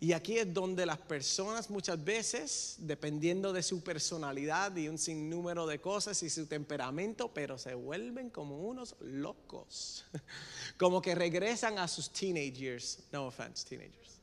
Y 0.00 0.14
aquí 0.14 0.38
es 0.38 0.54
donde 0.54 0.86
las 0.86 0.96
personas 0.96 1.68
muchas 1.68 2.02
veces, 2.02 2.76
dependiendo 2.78 3.52
de 3.52 3.62
su 3.62 3.84
personalidad 3.84 4.74
y 4.74 4.88
un 4.88 4.96
sinnúmero 4.96 5.66
de 5.66 5.78
cosas 5.78 6.22
y 6.22 6.30
su 6.30 6.46
temperamento, 6.46 7.34
pero 7.34 7.58
se 7.58 7.74
vuelven 7.74 8.30
como 8.30 8.66
unos 8.66 8.96
locos. 9.00 10.06
Como 10.78 11.02
que 11.02 11.14
regresan 11.14 11.78
a 11.78 11.86
sus 11.86 12.10
teenagers. 12.10 13.00
No 13.12 13.26
offense, 13.26 13.68
teenagers. 13.68 14.20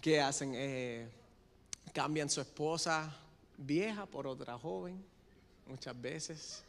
¿Qué 0.00 0.18
hacen? 0.18 0.52
Eh, 0.54 1.19
cambian 1.92 2.30
su 2.30 2.40
esposa 2.40 3.16
vieja 3.56 4.06
por 4.06 4.26
otra 4.26 4.58
joven, 4.58 5.02
muchas 5.66 6.00
veces. 6.00 6.64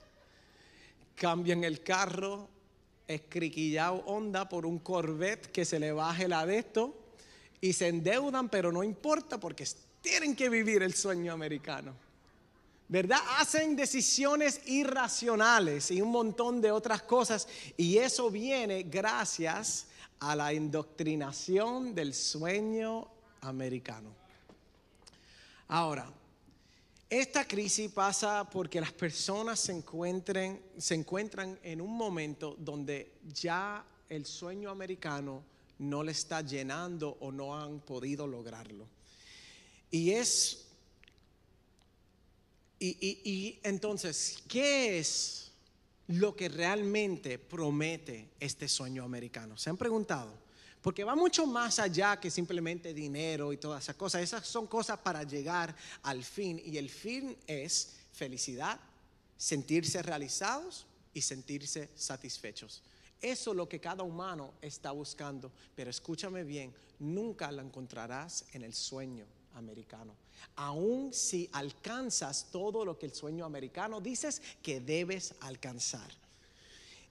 Cambian 1.16 1.64
el 1.64 1.84
carro 1.84 2.50
escriquillado 3.08 4.04
Honda 4.06 4.48
por 4.48 4.66
un 4.66 4.80
Corvette 4.80 5.52
que 5.52 5.66
se 5.66 5.80
le 5.80 5.92
baje 5.92 6.28
la 6.28 6.46
de 6.46 6.58
esto 6.58 6.96
y 7.60 7.74
se 7.74 7.88
endeudan, 7.88 8.50
pero 8.50 8.72
no 8.72 8.84
importa 8.84 9.40
porque 9.40 9.68
tienen 10.02 10.36
que 10.36 10.50
vivir 10.50 10.82
el 10.82 10.94
sueño 10.94 11.34
americano. 11.34 11.94
¿Verdad? 12.88 13.20
Hacen 13.38 13.76
decisiones 13.76 14.68
irracionales 14.68 15.92
y 15.92 16.02
un 16.02 16.12
montón 16.12 16.60
de 16.60 16.72
otras 16.72 17.04
cosas 17.04 17.48
y 17.78 17.98
eso 17.98 18.30
viene 18.30 18.84
gracias 18.84 19.88
a 20.20 20.36
la 20.36 20.54
indoctrinación 20.54 21.96
del 21.96 22.14
sueño 22.14 23.08
americano. 23.42 24.21
Ahora, 25.74 26.06
esta 27.10 27.48
crisis 27.48 27.90
pasa 27.90 28.44
porque 28.50 28.82
las 28.82 28.92
personas 28.92 29.58
se, 29.58 29.72
encuentren, 29.72 30.62
se 30.78 30.96
encuentran 30.96 31.58
en 31.64 31.80
un 31.80 31.96
momento 31.96 32.58
donde 32.60 33.14
ya 33.34 33.86
el 34.10 34.26
sueño 34.26 34.70
americano 34.70 35.46
no 35.80 36.04
le 36.04 36.12
está 36.12 36.42
llenando 36.42 37.16
o 37.22 37.32
no 37.32 37.58
han 37.58 37.80
podido 37.80 38.28
lograrlo. 38.28 38.86
Y 39.90 40.12
es, 40.12 40.68
y, 42.78 43.22
y 43.24 43.62
entonces, 43.64 44.44
¿qué 44.50 45.00
es 45.00 45.54
lo 46.08 46.36
que 46.36 46.50
realmente 46.50 47.40
promete 47.40 48.32
este 48.42 48.68
sueño 48.68 49.06
americano? 49.06 49.58
¿Se 49.58 49.70
han 49.70 49.78
preguntado? 49.78 50.41
Porque 50.82 51.04
va 51.04 51.16
mucho 51.16 51.46
más 51.46 51.78
allá 51.80 52.20
que 52.20 52.32
simplemente 52.32 52.94
dinero 52.94 53.54
y 53.54 53.58
todas 53.58 53.84
esas 53.84 53.96
cosas. 53.96 54.24
Esas 54.24 54.48
son 54.48 54.66
cosas 54.66 55.00
para 55.00 55.24
llegar 55.24 55.76
al 56.04 56.24
fin. 56.24 56.62
Y 56.64 56.78
el 56.78 56.90
fin 56.90 57.38
es 57.46 57.98
felicidad, 58.14 58.80
sentirse 59.38 60.02
realizados 60.02 60.88
y 61.14 61.22
sentirse 61.22 61.90
satisfechos. 61.96 62.82
Eso 63.22 63.52
es 63.52 63.58
lo 63.58 63.70
que 63.70 63.80
cada 63.80 64.02
humano 64.02 64.54
está 64.62 64.92
buscando. 64.92 65.52
Pero 65.76 65.92
escúchame 65.92 66.44
bien, 66.44 66.74
nunca 67.00 67.52
lo 67.52 67.62
encontrarás 67.62 68.46
en 68.54 68.64
el 68.64 68.74
sueño 68.74 69.26
americano. 69.54 70.16
Aun 70.56 71.14
si 71.14 71.48
alcanzas 71.54 72.48
todo 72.52 72.84
lo 72.84 72.98
que 72.98 73.06
el 73.06 73.14
sueño 73.14 73.46
americano 73.46 74.02
dices 74.02 74.42
que 74.64 74.80
debes 74.80 75.36
alcanzar. 75.42 76.10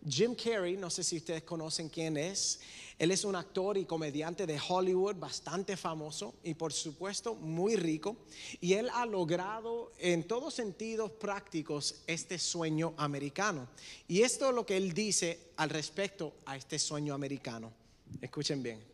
Jim 0.09 0.35
Carrey, 0.35 0.77
no 0.77 0.89
sé 0.89 1.05
si 1.05 1.19
ustedes 1.19 1.43
conocen 1.43 1.91
quién 1.91 2.17
es, 2.17 2.59
él 3.01 3.13
es 3.13 3.25
un 3.25 3.35
actor 3.35 3.79
y 3.79 3.87
comediante 3.87 4.47
de 4.47 4.61
Hollywood 4.69 5.17
bastante 5.17 5.75
famoso 5.79 6.35
y 6.45 6.53
por 6.53 6.71
supuesto 6.71 7.35
muy 7.35 7.75
rico. 7.75 8.19
Y 8.61 8.75
él 8.75 8.91
ha 8.93 9.07
logrado 9.07 9.91
en 9.97 10.25
todos 10.25 10.53
sentidos 10.53 11.11
prácticos 11.13 12.03
este 12.07 12.39
sueño 12.39 12.93
americano. 12.99 13.69
Y 14.07 14.21
esto 14.21 14.51
es 14.51 14.55
lo 14.55 14.67
que 14.67 14.77
él 14.77 14.93
dice 14.93 15.53
al 15.57 15.71
respecto 15.71 16.35
a 16.45 16.59
este 16.59 16.79
sueño 16.79 17.15
americano. 17.15 17.73
Escuchen 18.21 18.63
bien. 18.63 18.85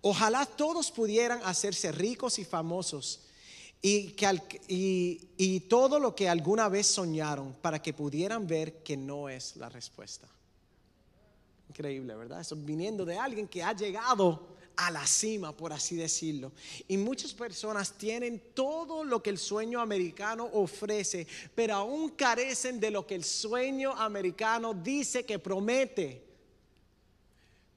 Ojalá 0.00 0.46
todos 0.46 0.90
pudieran 0.90 1.42
hacerse 1.44 1.92
ricos 1.92 2.38
y 2.38 2.46
famosos 2.46 3.26
y, 3.82 4.12
que, 4.12 5.20
y 5.36 5.60
todo 5.60 5.98
lo 5.98 6.14
que 6.14 6.30
alguna 6.30 6.70
vez 6.70 6.86
soñaron 6.86 7.52
para 7.60 7.82
que 7.82 7.92
pudieran 7.92 8.46
ver 8.46 8.82
que 8.82 8.96
no 8.96 9.28
es 9.28 9.56
la 9.56 9.68
respuesta. 9.68 10.26
Increíble, 11.68 12.14
¿verdad? 12.14 12.40
Eso 12.40 12.56
viniendo 12.56 13.04
de 13.04 13.16
alguien 13.16 13.48
que 13.48 13.62
ha 13.62 13.72
llegado 13.72 14.54
a 14.76 14.90
la 14.90 15.06
cima, 15.06 15.56
por 15.56 15.72
así 15.72 15.96
decirlo. 15.96 16.52
Y 16.88 16.96
muchas 16.96 17.32
personas 17.32 17.92
tienen 17.92 18.42
todo 18.54 19.04
lo 19.04 19.22
que 19.22 19.30
el 19.30 19.38
sueño 19.38 19.80
americano 19.80 20.48
ofrece, 20.52 21.26
pero 21.54 21.74
aún 21.74 22.10
carecen 22.10 22.80
de 22.80 22.90
lo 22.90 23.06
que 23.06 23.14
el 23.14 23.24
sueño 23.24 23.92
americano 23.92 24.74
dice 24.74 25.24
que 25.24 25.38
promete. 25.38 26.22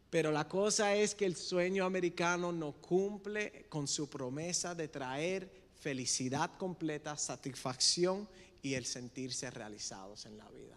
Pero 0.10 0.32
la 0.32 0.48
cosa 0.48 0.96
es 0.96 1.14
que 1.14 1.26
el 1.26 1.36
sueño 1.36 1.86
americano 1.86 2.52
no 2.52 2.74
cumple 2.74 3.66
con 3.70 3.88
su 3.88 4.10
promesa 4.10 4.74
de 4.74 4.88
traer 4.88 5.52
felicidad 5.80 6.58
completa, 6.58 7.18
satisfacción 7.18 8.28
y 8.62 8.74
el 8.74 8.86
sentirse 8.86 9.52
realizados 9.52 10.26
en 10.26 10.38
la 10.38 10.50
vida. 10.50 10.76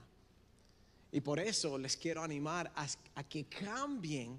Y 1.13 1.21
por 1.21 1.41
eso 1.41 1.77
les 1.77 1.97
quiero 1.97 2.23
animar 2.23 2.73
a, 2.77 3.25
que 3.25 3.45
cambien 3.45 4.39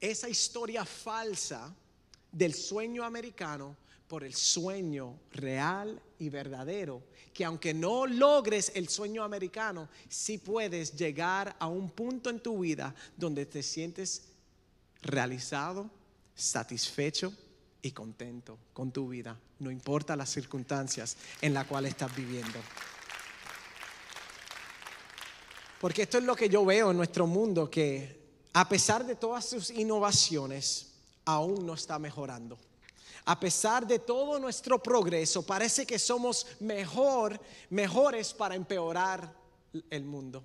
esa 0.00 0.28
historia 0.28 0.84
falsa 0.84 1.74
del 2.30 2.54
sueño 2.54 3.04
americano 3.04 3.76
por 4.06 4.22
el 4.22 4.34
sueño 4.34 5.18
real 5.32 6.00
y 6.18 6.28
verdadero, 6.28 7.02
que 7.32 7.44
aunque 7.44 7.74
no 7.74 8.06
logres 8.06 8.70
el 8.74 8.88
sueño 8.88 9.24
americano, 9.24 9.88
sí 10.08 10.38
puedes 10.38 10.94
llegar 10.94 11.56
a 11.58 11.66
un 11.66 11.90
punto 11.90 12.30
en 12.30 12.40
tu 12.40 12.60
vida 12.60 12.94
donde 13.16 13.46
te 13.46 13.62
sientes 13.62 14.22
realizado, 15.02 15.90
satisfecho 16.34 17.32
y 17.82 17.90
contento 17.90 18.58
con 18.72 18.92
tu 18.92 19.08
vida, 19.08 19.38
no 19.58 19.70
importa 19.70 20.16
las 20.16 20.30
circunstancias 20.30 21.16
en 21.40 21.54
las 21.54 21.66
cuales 21.66 21.92
estás 21.92 22.14
viviendo. 22.14 22.58
Porque 25.84 26.04
esto 26.04 26.16
es 26.16 26.24
lo 26.24 26.34
que 26.34 26.48
yo 26.48 26.64
veo 26.64 26.92
en 26.92 26.96
nuestro 26.96 27.26
mundo, 27.26 27.70
que 27.70 28.48
a 28.54 28.66
pesar 28.66 29.04
de 29.04 29.16
todas 29.16 29.44
sus 29.44 29.68
innovaciones, 29.68 30.94
aún 31.26 31.66
no 31.66 31.74
está 31.74 31.98
mejorando. 31.98 32.56
A 33.26 33.38
pesar 33.38 33.86
de 33.86 33.98
todo 33.98 34.38
nuestro 34.38 34.82
progreso, 34.82 35.42
parece 35.42 35.84
que 35.84 35.98
somos 35.98 36.46
mejor, 36.60 37.38
mejores 37.68 38.32
para 38.32 38.54
empeorar 38.54 39.30
el 39.90 40.04
mundo. 40.06 40.42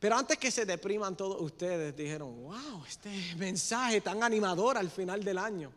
Pero 0.00 0.16
antes 0.16 0.36
que 0.36 0.50
se 0.50 0.66
depriman 0.66 1.16
todos 1.16 1.40
ustedes, 1.40 1.96
dijeron, 1.96 2.42
wow, 2.42 2.84
este 2.88 3.36
mensaje 3.36 4.00
tan 4.00 4.20
animador 4.24 4.76
al 4.76 4.90
final 4.90 5.22
del 5.22 5.38
año. 5.38 5.70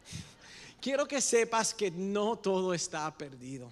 Quiero 0.80 1.06
que 1.06 1.20
sepas 1.20 1.74
que 1.74 1.90
no 1.90 2.38
todo 2.38 2.72
está 2.72 3.14
perdido 3.14 3.70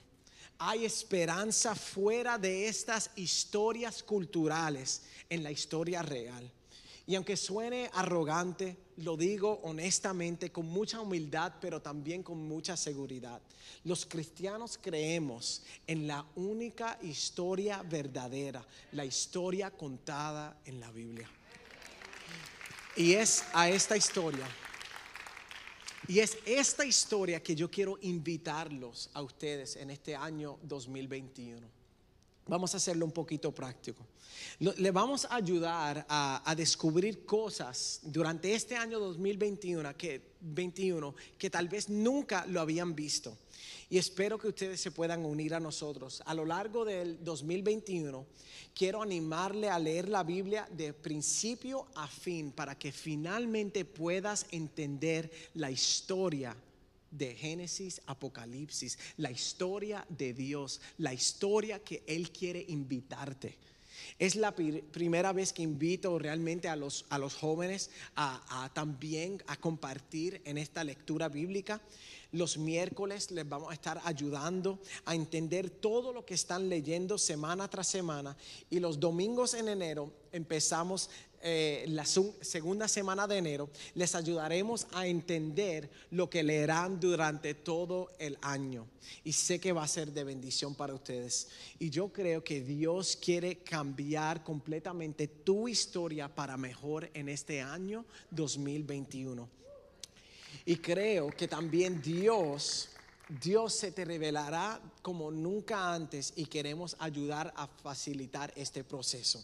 hay 0.63 0.85
esperanza 0.85 1.75
fuera 1.75 2.37
de 2.37 2.69
estas 2.69 3.11
historias 3.17 4.03
culturales 4.03 5.03
en 5.31 5.43
la 5.43 5.51
historia 5.51 6.03
real. 6.03 6.53
Y 7.07 7.15
aunque 7.15 7.39
suene 7.39 7.91
arrogante, 7.95 8.77
lo 8.99 9.17
digo 9.17 9.61
honestamente, 9.65 10.53
con 10.53 10.67
mucha 10.67 11.01
humildad, 11.01 11.55
pero 11.63 11.81
también 11.81 12.23
con 12.23 12.47
mucha 12.47 12.77
seguridad. 12.77 13.41
Los 13.85 14.05
cristianos 14.05 14.79
creemos 14.81 15.63
en 15.87 16.07
la 16.07 16.27
única 16.37 16.99
historia 17.01 17.83
verdadera, 17.83 18.65
la 18.93 19.07
historia 19.07 19.71
contada 19.71 20.61
en 20.67 20.79
la 20.79 20.93
Biblia. 20.93 21.29
Y 22.97 23.15
es 23.15 23.45
a 23.55 23.71
esta 23.71 23.97
historia 23.97 24.47
y 26.09 26.21
es 26.21 26.39
esta 26.45 26.85
historia 26.85 27.43
que 27.43 27.55
yo 27.55 27.71
quiero 27.71 27.99
invitarlos 28.03 29.11
a 29.15 29.23
ustedes 29.23 29.77
en 29.77 29.91
este 29.91 30.17
año 30.17 30.59
2021. 30.63 31.80
Vamos 32.51 32.75
a 32.75 32.79
hacerlo 32.79 33.07
un 33.07 33.13
poquito 33.13 33.55
práctico. 33.55 34.05
Le 34.59 34.91
vamos 34.91 35.25
a 35.25 35.37
ayudar 35.37 36.05
a, 36.09 36.53
descubrir 36.57 37.25
cosas 37.25 38.01
durante 38.03 38.53
este 38.53 38.75
año 38.75 38.99
2021 38.99 39.97
que, 39.97 40.33
21, 40.41 41.15
que 41.39 41.49
tal 41.49 41.69
vez 41.69 41.89
nunca 41.89 42.45
lo 42.47 42.61
habían 42.61 42.93
visto. 42.97 43.39
Y 43.89 43.99
espero 43.99 44.37
que 44.37 44.49
ustedes 44.49 44.81
se 44.81 44.91
puedan 44.91 45.25
unir 45.25 45.55
a 45.55 45.61
nosotros. 45.61 46.25
A 46.27 46.35
lo 46.35 46.45
largo 46.45 46.85
del 46.85 47.23
2021, 47.23 48.27
quiero 48.75 49.01
animarle 49.01 49.71
a 49.71 49.79
leer 49.79 50.09
la 50.09 50.25
Biblia 50.25 50.69
de 50.73 50.93
principio 50.93 51.87
a 51.95 52.09
fin 52.09 52.51
para 52.51 52.77
que 52.77 52.91
finalmente 52.91 53.85
puedas 53.85 54.47
entender 54.51 55.31
la 55.55 55.71
historia 55.71 56.57
de 57.11 57.35
Génesis, 57.35 58.01
Apocalipsis, 58.07 58.99
la 59.17 59.31
historia 59.31 60.07
de 60.09 60.33
Dios, 60.33 60.81
la 60.99 61.13
historia 61.13 61.81
que 61.81 62.03
Él 62.07 62.31
quiere 62.31 62.65
invitarte. 62.69 63.57
Es 64.19 64.37
la 64.37 64.55
primera 64.55 65.33
vez 65.33 65.53
que 65.53 65.63
invito 65.63 66.19
realmente 66.19 66.69
a 66.69 66.77
los, 66.77 67.05
a 67.11 67.19
los 67.19 67.35
jóvenes 67.35 67.91
a 68.17 68.71
también 68.75 69.43
a 69.47 69.57
compartir 69.57 70.41
en 70.45 70.59
esta 70.59 70.85
lectura 70.85 71.29
bíblica. 71.29 71.81
Los 72.33 72.59
miércoles 72.59 73.31
les 73.33 73.49
vamos 73.49 73.71
a 73.71 73.75
estar 73.75 74.01
ayudando 74.05 74.79
a 75.05 75.15
entender 75.15 75.69
todo 75.69 76.13
lo 76.13 76.25
que 76.25 76.35
están 76.35 76.69
leyendo 76.69 77.19
semana 77.19 77.69
tras 77.69 77.89
semana. 77.89 78.37
Y 78.71 78.79
los 78.79 79.01
domingos 79.01 79.55
en 79.55 79.69
enero 79.69 80.13
empezamos 80.33 81.11
eh, 81.43 81.87
la 81.89 82.05
segunda 82.05 82.87
semana 82.87 83.27
de 83.27 83.39
enero, 83.39 83.71
les 83.95 84.15
ayudaremos 84.15 84.87
a 84.93 85.07
entender 85.07 85.89
lo 86.11 86.29
que 86.29 86.43
leerán 86.43 87.01
durante 87.01 87.55
todo 87.55 88.13
el 88.19 88.37
año. 88.43 88.87
Y 89.25 89.33
sé 89.33 89.59
que 89.59 89.73
va 89.73 89.85
a 89.85 89.89
ser 89.89 90.13
de 90.13 90.25
bendición 90.25 90.75
para 90.75 90.93
ustedes. 90.93 91.49
Y 91.79 91.89
yo 91.89 92.13
creo 92.13 92.45
que 92.45 92.61
Dios 92.61 93.17
quiere 93.17 93.57
cambiar 93.57 94.45
completamente 94.45 95.29
tu 95.29 95.67
historia 95.67 96.29
para 96.29 96.59
mejor 96.59 97.11
en 97.15 97.31
este 97.31 97.63
año 97.63 98.05
2021. 98.31 99.49
Y 100.67 100.77
creo 100.77 101.31
que 101.31 101.49
también 101.49 102.03
Dios, 102.03 102.91
Dios 103.41 103.73
se 103.73 103.93
te 103.93 104.05
revelará 104.05 104.79
como 105.01 105.31
nunca 105.31 105.95
antes 105.95 106.35
y 106.37 106.45
queremos 106.45 106.97
ayudar 106.99 107.51
a 107.57 107.67
facilitar 107.67 108.53
este 108.57 108.85
proceso. 108.85 109.43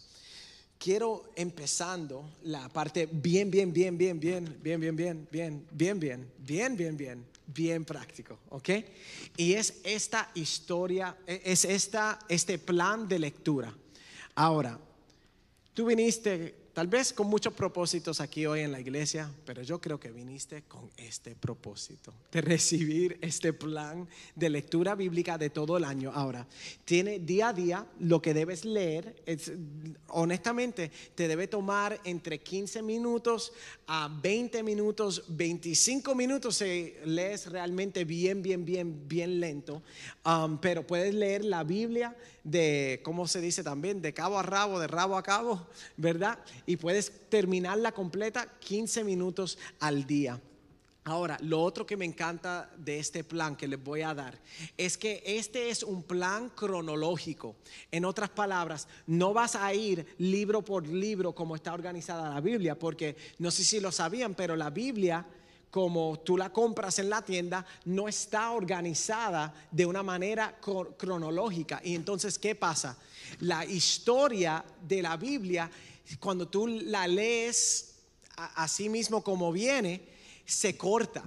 Quiero 0.77 1.31
empezando 1.35 2.33
la 2.43 2.69
parte 2.69 3.07
bien, 3.11 3.49
bien, 3.49 3.73
bien, 3.73 3.97
bien, 3.97 4.19
bien, 4.19 4.45
bien, 4.61 4.79
bien, 4.79 4.95
bien, 4.95 5.27
bien, 5.31 5.67
bien, 5.71 5.99
bien, 5.99 6.31
bien, 6.39 6.77
bien, 6.77 6.97
bien, 6.97 7.25
bien 7.47 7.85
práctico, 7.85 8.37
¿ok? 8.49 8.69
Y 9.37 9.53
es 9.53 9.79
esta 9.83 10.29
historia, 10.35 11.17
es 11.25 11.65
esta, 11.65 12.19
este 12.29 12.59
plan 12.59 13.07
de 13.07 13.19
lectura. 13.19 13.73
Ahora, 14.35 14.79
tú 15.73 15.87
viniste 15.87 16.55
Tal 16.77 16.85
vez 16.85 17.11
con 17.11 17.25
muchos 17.25 17.53
propósitos 17.53 18.21
aquí 18.21 18.45
hoy 18.45 18.59
en 18.59 18.71
la 18.71 18.79
iglesia, 18.79 19.31
pero 19.47 19.63
yo 19.63 19.81
creo 19.81 19.99
que 19.99 20.11
viniste 20.11 20.61
con 20.67 20.91
este 20.95 21.35
propósito, 21.35 22.13
de 22.31 22.39
recibir 22.39 23.17
este 23.19 23.51
plan 23.51 24.07
de 24.35 24.51
lectura 24.51 24.93
bíblica 24.93 25.39
de 25.39 25.49
todo 25.49 25.75
el 25.77 25.83
año. 25.83 26.11
Ahora, 26.13 26.45
tiene 26.85 27.17
día 27.17 27.47
a 27.47 27.53
día 27.53 27.87
lo 27.99 28.21
que 28.21 28.35
debes 28.35 28.63
leer, 28.63 29.15
honestamente, 30.09 30.91
te 31.15 31.27
debe 31.27 31.47
tomar 31.47 31.99
entre 32.03 32.37
15 32.41 32.83
minutos 32.83 33.53
a 33.87 34.07
20 34.21 34.61
minutos, 34.61 35.23
25 35.29 36.13
minutos 36.13 36.57
si 36.57 36.93
lees 37.05 37.47
realmente 37.47 38.05
bien, 38.05 38.43
bien, 38.43 38.63
bien, 38.63 39.07
bien 39.07 39.39
lento, 39.39 39.81
um, 40.23 40.59
pero 40.59 40.85
puedes 40.85 41.15
leer 41.15 41.43
la 41.43 41.63
Biblia 41.63 42.15
de, 42.47 43.01
¿cómo 43.03 43.27
se 43.27 43.41
dice 43.41 43.61
también? 43.61 44.01
De 44.01 44.13
cabo 44.13 44.39
a 44.39 44.43
rabo, 44.43 44.79
de 44.79 44.87
rabo 44.87 45.17
a 45.17 45.23
cabo, 45.23 45.67
¿verdad? 45.97 46.39
Y 46.65 46.77
puedes 46.77 47.11
terminarla 47.29 47.91
completa 47.91 48.47
15 48.59 49.03
minutos 49.03 49.57
al 49.79 50.07
día. 50.07 50.39
Ahora, 51.03 51.37
lo 51.41 51.61
otro 51.61 51.85
que 51.85 51.95
me 51.95 52.03
encanta 52.03 52.69
de 52.77 52.99
este 52.99 53.23
plan 53.23 53.55
que 53.55 53.67
les 53.67 53.81
voy 53.81 54.01
a 54.01 54.13
dar 54.13 54.37
es 54.75 54.97
que 54.97 55.23
este 55.25 55.69
es 55.69 55.83
un 55.83 56.03
plan 56.03 56.49
cronológico. 56.49 57.55
En 57.91 58.03
otras 58.03 58.29
palabras, 58.29 58.87
no 59.05 59.33
vas 59.33 59.55
a 59.55 59.73
ir 59.73 60.05
libro 60.17 60.61
por 60.63 60.85
libro 60.87 61.33
como 61.33 61.55
está 61.55 61.73
organizada 61.73 62.33
la 62.33 62.41
Biblia, 62.41 62.77
porque 62.77 63.15
no 63.39 63.51
sé 63.51 63.63
si 63.63 63.79
lo 63.79 63.91
sabían, 63.91 64.35
pero 64.35 64.57
la 64.57 64.69
Biblia 64.69 65.25
como 65.69 66.19
tú 66.19 66.37
la 66.37 66.51
compras 66.51 66.99
en 66.99 67.09
la 67.09 67.21
tienda, 67.21 67.65
no 67.85 68.07
está 68.07 68.51
organizada 68.51 69.53
de 69.71 69.85
una 69.85 70.03
manera 70.03 70.57
cronológica. 70.97 71.81
Y 71.83 71.95
entonces, 71.95 72.39
¿qué 72.39 72.55
pasa? 72.55 72.97
La 73.39 73.65
historia 73.65 74.63
de 74.81 75.01
la 75.01 75.17
Biblia, 75.17 75.69
cuando 76.19 76.47
tú 76.47 76.67
la 76.67 77.07
lees 77.07 77.95
así 78.35 78.89
mismo 78.89 79.23
como 79.23 79.51
viene, 79.51 80.07
se 80.45 80.77
corta 80.77 81.23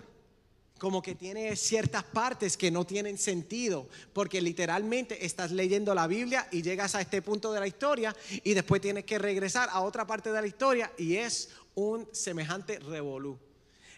como 0.80 1.02
que 1.02 1.14
tiene 1.14 1.54
ciertas 1.56 2.02
partes 2.04 2.56
que 2.56 2.70
no 2.70 2.86
tienen 2.86 3.18
sentido, 3.18 3.86
porque 4.14 4.40
literalmente 4.40 5.26
estás 5.26 5.52
leyendo 5.52 5.94
la 5.94 6.06
Biblia 6.06 6.48
y 6.50 6.62
llegas 6.62 6.94
a 6.94 7.02
este 7.02 7.20
punto 7.20 7.52
de 7.52 7.60
la 7.60 7.66
historia 7.66 8.16
y 8.42 8.54
después 8.54 8.80
tienes 8.80 9.04
que 9.04 9.18
regresar 9.18 9.68
a 9.70 9.82
otra 9.82 10.06
parte 10.06 10.32
de 10.32 10.40
la 10.40 10.46
historia 10.46 10.90
y 10.96 11.16
es 11.16 11.50
un 11.74 12.08
semejante 12.12 12.78
revolú. 12.78 13.38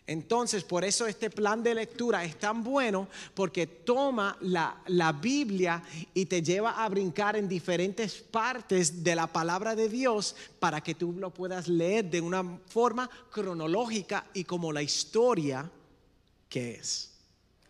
Entonces, 0.06 0.64
por 0.64 0.84
eso 0.84 1.06
este 1.06 1.30
plan 1.30 1.62
de 1.62 1.74
lectura 1.74 2.24
es 2.24 2.36
tan 2.36 2.64
bueno 2.64 3.08
porque 3.34 3.66
toma 3.66 4.36
la, 4.40 4.82
la, 4.86 5.12
Biblia 5.12 5.80
y 6.12 6.26
te 6.26 6.42
lleva 6.42 6.84
a 6.84 6.88
brincar 6.88 7.36
en 7.36 7.48
diferentes 7.48 8.16
partes 8.16 9.04
de 9.04 9.14
la 9.14 9.28
palabra 9.28 9.76
de 9.76 9.88
Dios 9.88 10.34
para 10.58 10.80
que 10.80 10.96
tú 10.96 11.12
lo 11.12 11.30
puedas 11.30 11.68
leer 11.68 12.10
de 12.10 12.20
una 12.20 12.58
forma 12.66 13.08
cronológica 13.30 14.26
y 14.34 14.42
como 14.42 14.72
la 14.72 14.82
historia 14.82 15.70
que 16.48 16.72
es. 16.72 17.11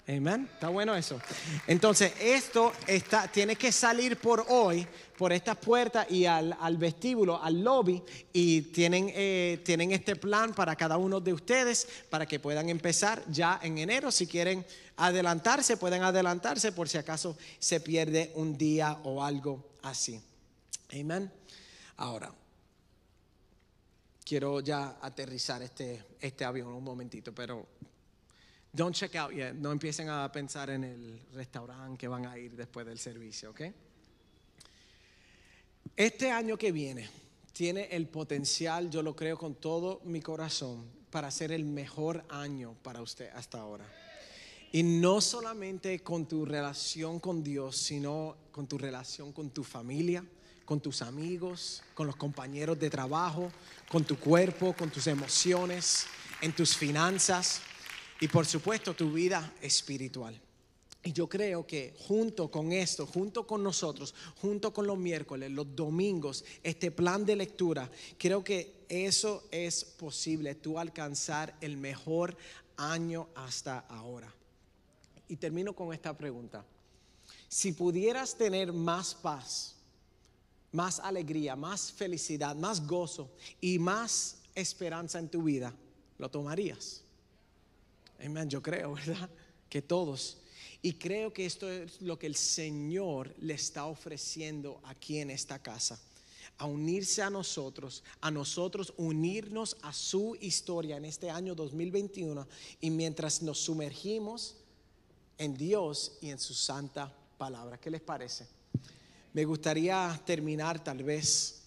Amén. 0.08 0.48
Está 0.52 0.68
bueno 0.68 0.96
eso. 0.96 1.20
Entonces, 1.66 2.12
esto 2.20 2.72
está, 2.88 3.28
tiene 3.28 3.54
que 3.54 3.70
salir 3.70 4.16
por 4.16 4.44
hoy, 4.48 4.84
por 5.16 5.32
estas 5.32 5.56
puertas 5.56 6.10
y 6.10 6.26
al, 6.26 6.76
vestíbulo, 6.76 7.40
al 7.40 7.62
lobby. 7.62 8.02
Y 8.32 8.62
tienen, 8.62 9.12
eh, 9.14 9.60
tienen 9.64 9.92
este 9.92 10.16
plan 10.16 10.54
para 10.54 10.74
cada 10.74 10.96
uno 10.96 11.20
de 11.20 11.32
ustedes 11.32 11.86
para 12.10 12.26
que 12.26 12.40
puedan 12.40 12.68
empezar 12.68 13.22
ya 13.30 13.60
en 13.62 13.78
enero. 13.78 14.10
Si 14.10 14.26
quieren 14.26 14.66
adelantarse, 14.96 15.76
pueden 15.76 16.02
adelantarse 16.02 16.72
por 16.72 16.88
si 16.88 16.98
acaso 16.98 17.36
se 17.60 17.78
pierde 17.78 18.32
un 18.34 18.58
día 18.58 18.98
o 19.04 19.22
algo 19.22 19.76
así. 19.82 20.20
Amén. 20.92 21.30
Ahora, 21.98 22.34
quiero 24.24 24.58
ya 24.58 24.96
aterrizar 25.00 25.62
este, 25.62 26.04
este 26.20 26.44
avión 26.44 26.68
un 26.68 26.82
momentito, 26.82 27.32
pero 27.32 27.68
Don't 28.74 28.94
check 28.94 29.14
out 29.16 29.32
yet. 29.34 29.52
No 29.52 29.70
empiecen 29.70 30.08
a 30.08 30.32
pensar 30.32 30.70
en 30.70 30.84
el 30.84 31.20
restaurante 31.34 31.98
que 31.98 32.08
van 32.08 32.24
a 32.24 32.38
ir 32.38 32.56
después 32.56 32.86
del 32.86 32.98
servicio, 32.98 33.50
¿ok? 33.50 33.60
Este 35.94 36.30
año 36.30 36.56
que 36.56 36.72
viene 36.72 37.06
tiene 37.52 37.88
el 37.90 38.08
potencial, 38.08 38.88
yo 38.88 39.02
lo 39.02 39.14
creo 39.14 39.36
con 39.36 39.56
todo 39.56 40.00
mi 40.04 40.22
corazón, 40.22 40.86
para 41.10 41.30
ser 41.30 41.52
el 41.52 41.66
mejor 41.66 42.24
año 42.30 42.74
para 42.82 43.02
usted 43.02 43.28
hasta 43.34 43.60
ahora. 43.60 43.84
Y 44.72 44.82
no 44.82 45.20
solamente 45.20 46.00
con 46.00 46.24
tu 46.24 46.46
relación 46.46 47.20
con 47.20 47.44
Dios, 47.44 47.76
sino 47.76 48.38
con 48.52 48.66
tu 48.66 48.78
relación 48.78 49.34
con 49.34 49.50
tu 49.50 49.64
familia, 49.64 50.24
con 50.64 50.80
tus 50.80 51.02
amigos, 51.02 51.82
con 51.92 52.06
los 52.06 52.16
compañeros 52.16 52.78
de 52.80 52.88
trabajo, 52.88 53.52
con 53.90 54.04
tu 54.04 54.18
cuerpo, 54.18 54.72
con 54.72 54.90
tus 54.90 55.08
emociones, 55.08 56.06
en 56.40 56.54
tus 56.54 56.74
finanzas 56.74 57.60
y 58.22 58.28
por 58.28 58.46
supuesto 58.46 58.94
tu 58.94 59.10
vida 59.10 59.52
espiritual. 59.60 60.40
Y 61.02 61.12
yo 61.12 61.28
creo 61.28 61.66
que 61.66 61.92
junto 62.06 62.48
con 62.52 62.70
esto, 62.70 63.04
junto 63.04 63.44
con 63.48 63.64
nosotros, 63.64 64.14
junto 64.40 64.72
con 64.72 64.86
los 64.86 64.96
miércoles, 64.96 65.50
los 65.50 65.74
domingos, 65.74 66.44
este 66.62 66.92
plan 66.92 67.26
de 67.26 67.34
lectura, 67.34 67.90
creo 68.18 68.44
que 68.44 68.84
eso 68.88 69.48
es 69.50 69.84
posible, 69.84 70.54
tú 70.54 70.78
alcanzar 70.78 71.56
el 71.60 71.76
mejor 71.76 72.36
año 72.76 73.26
hasta 73.34 73.80
ahora. 73.88 74.32
Y 75.26 75.34
termino 75.34 75.72
con 75.72 75.92
esta 75.92 76.16
pregunta. 76.16 76.64
Si 77.48 77.72
pudieras 77.72 78.36
tener 78.36 78.72
más 78.72 79.16
paz, 79.16 79.74
más 80.70 81.00
alegría, 81.00 81.56
más 81.56 81.90
felicidad, 81.90 82.54
más 82.54 82.86
gozo 82.86 83.32
y 83.60 83.80
más 83.80 84.42
esperanza 84.54 85.18
en 85.18 85.28
tu 85.28 85.42
vida, 85.42 85.74
¿lo 86.18 86.30
tomarías? 86.30 87.01
Amén, 88.24 88.48
yo 88.48 88.62
creo, 88.62 88.94
¿verdad? 88.94 89.28
Que 89.68 89.82
todos. 89.82 90.38
Y 90.80 90.94
creo 90.94 91.32
que 91.32 91.46
esto 91.46 91.70
es 91.70 92.00
lo 92.00 92.18
que 92.18 92.26
el 92.26 92.36
Señor 92.36 93.34
le 93.38 93.54
está 93.54 93.86
ofreciendo 93.86 94.80
aquí 94.84 95.18
en 95.18 95.30
esta 95.30 95.60
casa. 95.60 95.98
A 96.58 96.66
unirse 96.66 97.22
a 97.22 97.30
nosotros, 97.30 98.04
a 98.20 98.30
nosotros 98.30 98.92
unirnos 98.96 99.76
a 99.82 99.92
su 99.92 100.36
historia 100.40 100.96
en 100.96 101.04
este 101.04 101.30
año 101.30 101.54
2021 101.54 102.46
y 102.80 102.90
mientras 102.90 103.42
nos 103.42 103.58
sumergimos 103.58 104.56
en 105.38 105.56
Dios 105.56 106.18
y 106.20 106.30
en 106.30 106.38
su 106.38 106.54
santa 106.54 107.12
palabra. 107.38 107.78
¿Qué 107.78 107.90
les 107.90 108.00
parece? 108.00 108.46
Me 109.32 109.44
gustaría 109.44 110.20
terminar 110.24 110.84
tal 110.84 111.02
vez 111.02 111.62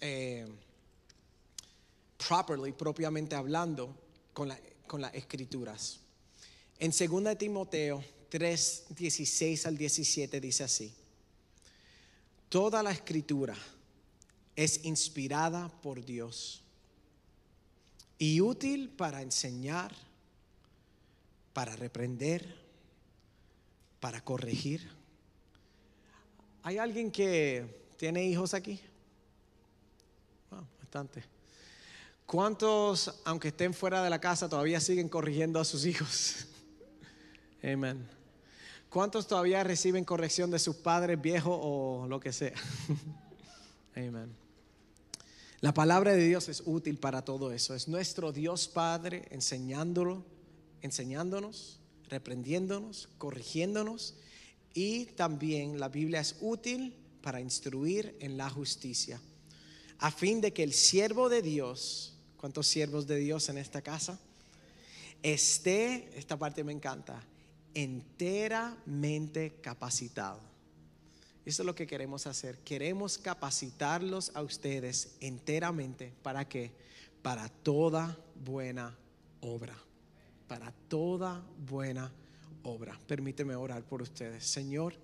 eh, 0.00 0.46
properly, 2.26 2.72
propiamente 2.72 3.34
hablando, 3.36 3.94
con, 4.32 4.48
la, 4.48 4.58
con 4.86 5.00
las 5.00 5.14
escrituras. 5.14 6.00
En 6.78 6.90
2 6.90 7.38
Timoteo 7.38 8.04
3, 8.28 8.84
16 8.90 9.66
al 9.66 9.76
17 9.76 10.40
dice 10.40 10.64
así, 10.64 10.92
toda 12.48 12.82
la 12.82 12.90
escritura 12.90 13.56
es 14.54 14.84
inspirada 14.84 15.68
por 15.82 16.04
Dios 16.04 16.62
y 18.18 18.40
útil 18.40 18.88
para 18.90 19.22
enseñar, 19.22 19.94
para 21.52 21.76
reprender, 21.76 22.56
para 24.00 24.22
corregir. 24.22 24.88
¿Hay 26.62 26.78
alguien 26.78 27.10
que 27.10 27.92
tiene 27.96 28.24
hijos 28.24 28.54
aquí? 28.54 28.80
bastante. 30.78 31.35
¿Cuántos, 32.26 33.20
aunque 33.24 33.48
estén 33.48 33.72
fuera 33.72 34.02
de 34.02 34.10
la 34.10 34.20
casa, 34.20 34.48
todavía 34.48 34.80
siguen 34.80 35.08
corrigiendo 35.08 35.60
a 35.60 35.64
sus 35.64 35.86
hijos? 35.86 36.46
Amén. 37.62 38.04
¿Cuántos 38.90 39.28
todavía 39.28 39.62
reciben 39.62 40.04
corrección 40.04 40.50
de 40.50 40.58
sus 40.58 40.74
padres 40.74 41.20
viejos 41.20 41.56
o 41.62 42.06
lo 42.08 42.18
que 42.18 42.32
sea? 42.32 42.54
Amén. 43.94 44.34
La 45.60 45.72
palabra 45.72 46.12
de 46.12 46.26
Dios 46.26 46.48
es 46.48 46.62
útil 46.66 46.98
para 46.98 47.24
todo 47.24 47.52
eso. 47.52 47.74
Es 47.74 47.88
nuestro 47.88 48.32
Dios 48.32 48.68
Padre 48.68 49.26
enseñándolo, 49.30 50.24
enseñándonos, 50.82 51.80
reprendiéndonos, 52.08 53.08
corrigiéndonos. 53.18 54.16
Y 54.74 55.06
también 55.06 55.78
la 55.78 55.88
Biblia 55.88 56.20
es 56.20 56.36
útil 56.40 56.94
para 57.22 57.40
instruir 57.40 58.16
en 58.20 58.36
la 58.36 58.50
justicia, 58.50 59.20
a 59.98 60.10
fin 60.10 60.40
de 60.40 60.52
que 60.52 60.62
el 60.62 60.72
siervo 60.72 61.28
de 61.28 61.40
Dios, 61.40 62.15
¿cuántos 62.46 62.68
siervos 62.68 63.08
de 63.08 63.16
Dios 63.16 63.48
en 63.48 63.58
esta 63.58 63.82
casa? 63.82 64.20
Esté, 65.20 66.16
esta 66.16 66.38
parte 66.38 66.62
me 66.62 66.70
encanta, 66.70 67.20
enteramente 67.74 69.54
capacitado. 69.60 70.38
Eso 71.44 71.62
es 71.62 71.66
lo 71.66 71.74
que 71.74 71.88
queremos 71.88 72.24
hacer. 72.28 72.58
Queremos 72.58 73.18
capacitarlos 73.18 74.30
a 74.32 74.42
ustedes 74.42 75.16
enteramente. 75.18 76.12
¿Para 76.22 76.48
qué? 76.48 76.70
Para 77.20 77.48
toda 77.48 78.16
buena 78.44 78.96
obra. 79.40 79.76
Para 80.46 80.70
toda 80.86 81.44
buena 81.68 82.12
obra. 82.62 82.96
Permíteme 83.08 83.56
orar 83.56 83.82
por 83.82 84.02
ustedes. 84.02 84.46
Señor, 84.46 84.94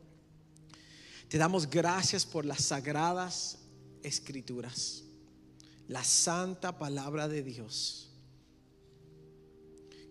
te 1.28 1.38
damos 1.38 1.68
gracias 1.68 2.24
por 2.24 2.44
las 2.44 2.62
sagradas 2.62 3.58
escrituras. 4.04 5.02
La 5.88 6.04
santa 6.04 6.78
palabra 6.78 7.28
de 7.28 7.42
Dios. 7.42 8.10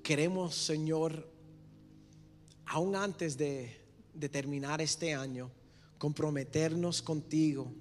Queremos, 0.03 0.55
Señor, 0.55 1.29
aún 2.65 2.95
antes 2.95 3.38
de, 3.38 3.79
terminar 4.31 4.81
este 4.81 5.13
año, 5.13 5.51
comprometernos 5.97 7.01
contigo 7.01 7.71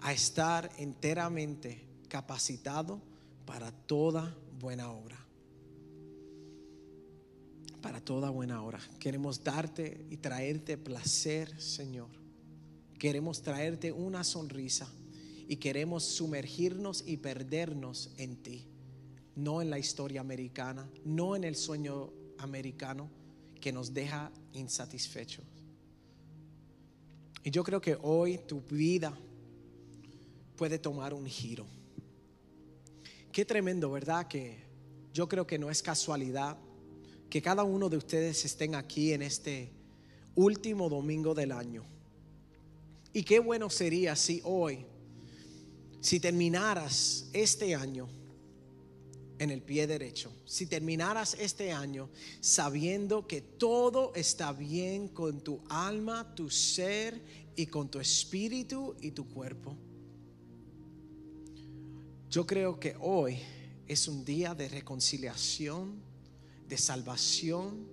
a 0.00 0.12
estar 0.12 0.70
enteramente 0.78 1.86
capacitado 2.08 3.00
para 3.46 3.70
toda 3.70 4.36
buena 4.58 4.90
obra. 4.90 5.18
Para 7.80 8.00
toda 8.00 8.30
buena 8.30 8.62
obra. 8.62 8.80
Queremos 8.98 9.44
darte 9.44 10.06
y 10.10 10.16
traerte 10.16 10.78
placer, 10.78 11.60
Señor. 11.60 12.08
Queremos 12.98 13.42
traerte 13.42 13.92
una 13.92 14.24
sonrisa 14.24 14.90
y 15.48 15.56
queremos 15.56 16.04
sumergirnos 16.04 17.04
y 17.06 17.16
perdernos 17.16 18.10
en 18.18 18.36
ti. 18.36 18.66
No 19.36 19.60
en 19.60 19.70
la 19.70 19.78
historia 19.78 20.20
americana, 20.20 20.88
no 21.04 21.34
en 21.36 21.44
el 21.44 21.56
sueño 21.56 22.12
americano 22.38 23.10
que 23.60 23.72
nos 23.72 23.92
deja 23.92 24.30
insatisfechos. 24.52 25.44
Y 27.42 27.50
yo 27.50 27.62
creo 27.64 27.80
que 27.80 27.98
hoy 28.00 28.38
tu 28.38 28.60
vida 28.60 29.12
puede 30.56 30.78
tomar 30.78 31.12
un 31.12 31.26
giro. 31.26 31.66
Qué 33.32 33.44
tremendo, 33.44 33.90
¿verdad? 33.90 34.28
Que 34.28 34.58
yo 35.12 35.28
creo 35.28 35.46
que 35.46 35.58
no 35.58 35.70
es 35.70 35.82
casualidad 35.82 36.56
que 37.28 37.42
cada 37.42 37.64
uno 37.64 37.88
de 37.88 37.96
ustedes 37.96 38.44
estén 38.44 38.74
aquí 38.74 39.12
en 39.12 39.22
este 39.22 39.72
último 40.36 40.88
domingo 40.88 41.34
del 41.34 41.52
año. 41.52 41.84
Y 43.12 43.24
qué 43.24 43.40
bueno 43.40 43.70
sería 43.70 44.16
si 44.16 44.40
hoy, 44.44 44.86
si 46.04 46.20
terminaras 46.20 47.30
este 47.32 47.74
año, 47.74 48.06
en 49.38 49.50
el 49.50 49.62
pie 49.62 49.86
derecho. 49.86 50.30
Si 50.44 50.66
terminaras 50.66 51.34
este 51.40 51.72
año 51.72 52.10
sabiendo 52.40 53.26
que 53.26 53.40
todo 53.40 54.14
está 54.14 54.52
bien 54.52 55.08
con 55.08 55.40
tu 55.40 55.62
alma, 55.70 56.34
tu 56.34 56.50
ser 56.50 57.22
y 57.56 57.64
con 57.66 57.90
tu 57.90 58.00
espíritu 58.00 58.94
y 59.00 59.12
tu 59.12 59.26
cuerpo. 59.30 59.78
Yo 62.28 62.46
creo 62.46 62.78
que 62.78 62.96
hoy 63.00 63.38
es 63.88 64.06
un 64.06 64.26
día 64.26 64.54
de 64.54 64.68
reconciliación, 64.68 66.02
de 66.68 66.76
salvación, 66.76 67.88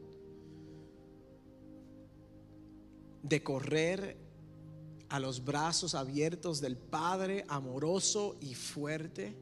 de 3.23 3.41
correr 3.41 4.17
a 5.11 5.19
los 5.19 5.43
brazos 5.43 5.93
abiertos 5.93 6.61
del 6.61 6.77
Padre 6.77 7.43
amoroso 7.49 8.37
y 8.39 8.55
fuerte 8.55 9.35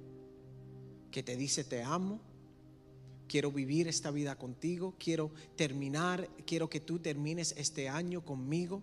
que 1.12 1.22
te 1.22 1.38
dice 1.38 1.64
te 1.64 1.84
amo, 1.84 2.20
quiero 3.28 3.52
vivir 3.52 3.88
esta 3.88 4.10
vida 4.10 4.36
contigo, 4.36 4.96
quiero 4.98 5.32
terminar, 5.56 6.28
quiero 6.48 6.72
que 6.72 6.80
tú 6.80 6.98
termines 6.98 7.54
este 7.56 7.88
año 7.88 8.26
conmigo, 8.26 8.82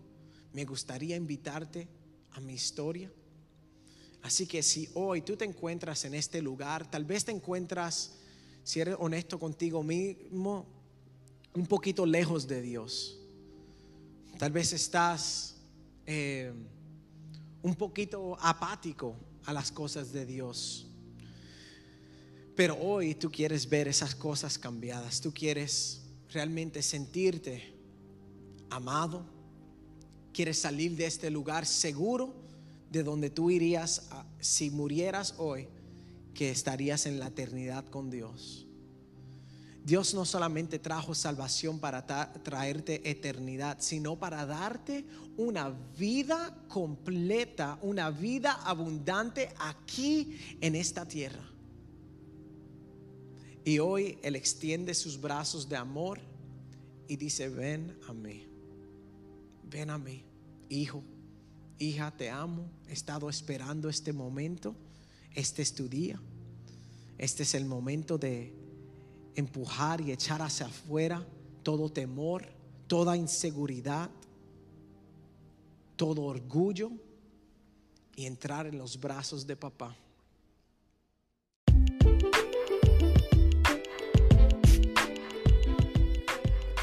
me 0.53 0.64
gustaría 0.64 1.16
invitarte 1.16 1.89
a 2.34 2.41
mi 2.41 2.55
historia. 2.55 3.11
Así 4.22 4.47
que 4.47 4.62
si 4.62 4.89
hoy 4.95 5.22
tú 5.22 5.37
te 5.37 5.45
encuentras 5.45 6.05
en 6.05 6.14
este 6.14 6.41
lugar, 6.41 6.89
tal 6.89 7.05
vez 7.05 7.24
te 7.24 7.32
encuentras, 7.32 8.12
si 8.62 8.78
eres 8.78 8.95
honesto 9.01 9.41
contigo 9.41 9.82
mismo, 9.82 10.66
un 11.53 11.66
poquito 11.66 12.07
lejos 12.07 12.47
de 12.47 12.62
Dios. 12.62 13.18
Tal 14.39 14.53
vez 14.53 14.72
estás 14.72 15.57
eh, 16.07 16.53
un 17.63 17.75
poquito 17.75 18.37
apático 18.41 19.17
a 19.45 19.53
las 19.53 19.73
cosas 19.73 20.13
de 20.13 20.27
Dios. 20.27 20.87
Pero 22.55 22.77
hoy 22.81 23.15
tú 23.15 23.31
quieres 23.31 23.69
ver 23.69 23.87
esas 23.87 24.15
cosas 24.15 24.59
cambiadas. 24.59 25.21
Tú 25.21 25.33
quieres 25.33 26.03
realmente 26.31 26.83
sentirte 26.83 27.75
amado. 28.71 29.25
Quieres 30.33 30.59
salir 30.59 30.97
de 30.97 31.07
este 31.07 31.31
lugar 31.31 31.67
seguro 31.67 32.35
de 32.91 33.03
donde 33.03 33.31
tú 33.31 33.51
irías 33.51 34.09
si 34.41 34.71
murieras 34.71 35.35
hoy, 35.39 35.69
que 36.35 36.51
estarías 36.51 37.07
en 37.07 37.19
la 37.19 37.29
eternidad 37.29 37.85
con 37.87 38.11
Dios. 38.11 38.66
Dios 39.87 40.14
no 40.14 40.24
solamente 40.24 40.80
trajo 40.80 41.14
salvación 41.14 41.78
para 41.78 42.05
traerte 42.43 43.09
eternidad, 43.09 43.76
sino 43.78 44.18
para 44.18 44.45
darte 44.45 45.07
una 45.37 45.70
vida 45.97 46.66
completa, 46.66 47.78
una 47.82 48.11
vida 48.11 48.55
abundante 48.64 49.49
aquí 49.61 50.41
en 50.61 50.74
esta 50.74 51.07
tierra. 51.07 51.49
Y 53.64 53.78
hoy 53.78 54.18
Él 54.24 54.34
extiende 54.34 54.93
sus 54.93 55.20
brazos 55.20 55.68
de 55.68 55.76
amor 55.76 56.18
y 57.07 57.14
dice, 57.14 57.49
ven 57.49 57.97
a 58.09 58.12
mí, 58.12 58.45
ven 59.70 59.91
a 59.91 59.99
mí, 59.99 60.24
hijo, 60.68 61.05
hija, 61.78 62.11
te 62.11 62.28
amo, 62.28 62.68
he 62.89 62.93
estado 62.93 63.30
esperando 63.30 63.89
este 63.89 64.12
momento, 64.12 64.74
este 65.32 65.62
es 65.62 65.72
tu 65.72 65.89
día, 65.89 66.20
este 67.18 67.45
es 67.45 67.55
el 67.55 67.66
momento 67.66 68.18
de 68.18 68.66
empujar 69.37 70.01
y 70.01 70.11
echar 70.11 70.41
hacia 70.43 70.66
afuera 70.66 71.24
todo 71.62 71.89
temor, 71.89 72.47
toda 72.87 73.16
inseguridad, 73.16 74.11
todo 75.97 76.22
orgullo 76.22 76.91
y 78.16 78.26
entrar 78.26 78.66
en 78.66 78.78
los 78.78 78.99
brazos 78.99 79.47
de 79.47 79.57
papá. 79.57 79.95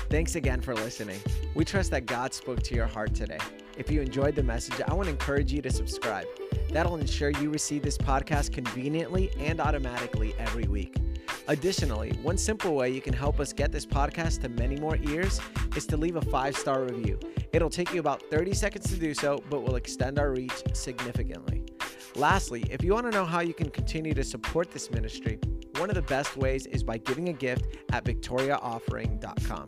Thanks 0.09 0.35
again 0.35 0.61
for 0.61 0.75
listening. 0.75 1.19
We 1.55 1.65
trust 1.65 1.89
that 1.89 2.05
God 2.05 2.35
spoke 2.35 2.61
to 2.63 2.75
your 2.75 2.85
heart 2.85 3.15
today. 3.15 3.39
If 3.79 3.89
you 3.89 3.99
enjoyed 3.99 4.35
the 4.35 4.43
message, 4.43 4.79
I 4.87 4.93
want 4.93 5.05
to 5.05 5.11
encourage 5.11 5.51
you 5.51 5.59
to 5.63 5.71
subscribe. 5.71 6.27
That'll 6.69 6.97
ensure 6.97 7.31
you 7.31 7.49
receive 7.49 7.81
this 7.81 7.97
podcast 7.97 8.53
conveniently 8.53 9.31
and 9.39 9.59
automatically 9.59 10.35
every 10.37 10.67
week. 10.67 10.95
Additionally, 11.47 12.11
one 12.21 12.37
simple 12.37 12.73
way 12.73 12.89
you 12.89 13.01
can 13.01 13.13
help 13.13 13.39
us 13.39 13.51
get 13.51 13.71
this 13.71 13.85
podcast 13.85 14.41
to 14.41 14.49
many 14.49 14.77
more 14.77 14.97
ears 15.03 15.41
is 15.75 15.85
to 15.87 15.97
leave 15.97 16.15
a 16.15 16.21
five 16.21 16.55
star 16.55 16.83
review. 16.83 17.19
It'll 17.51 17.69
take 17.69 17.93
you 17.93 17.99
about 17.99 18.21
30 18.31 18.53
seconds 18.53 18.89
to 18.89 18.95
do 18.95 19.13
so, 19.13 19.43
but 19.49 19.61
will 19.63 19.75
extend 19.75 20.19
our 20.19 20.31
reach 20.31 20.63
significantly. 20.73 21.63
Lastly, 22.15 22.63
if 22.69 22.83
you 22.83 22.93
want 22.93 23.07
to 23.07 23.11
know 23.11 23.25
how 23.25 23.41
you 23.41 23.53
can 23.53 23.69
continue 23.69 24.13
to 24.13 24.23
support 24.23 24.71
this 24.71 24.89
ministry, 24.91 25.39
one 25.77 25.89
of 25.89 25.95
the 25.95 26.01
best 26.03 26.37
ways 26.37 26.65
is 26.67 26.83
by 26.83 26.97
giving 26.97 27.29
a 27.29 27.33
gift 27.33 27.77
at 27.91 28.05
victoriaoffering.com. 28.05 29.67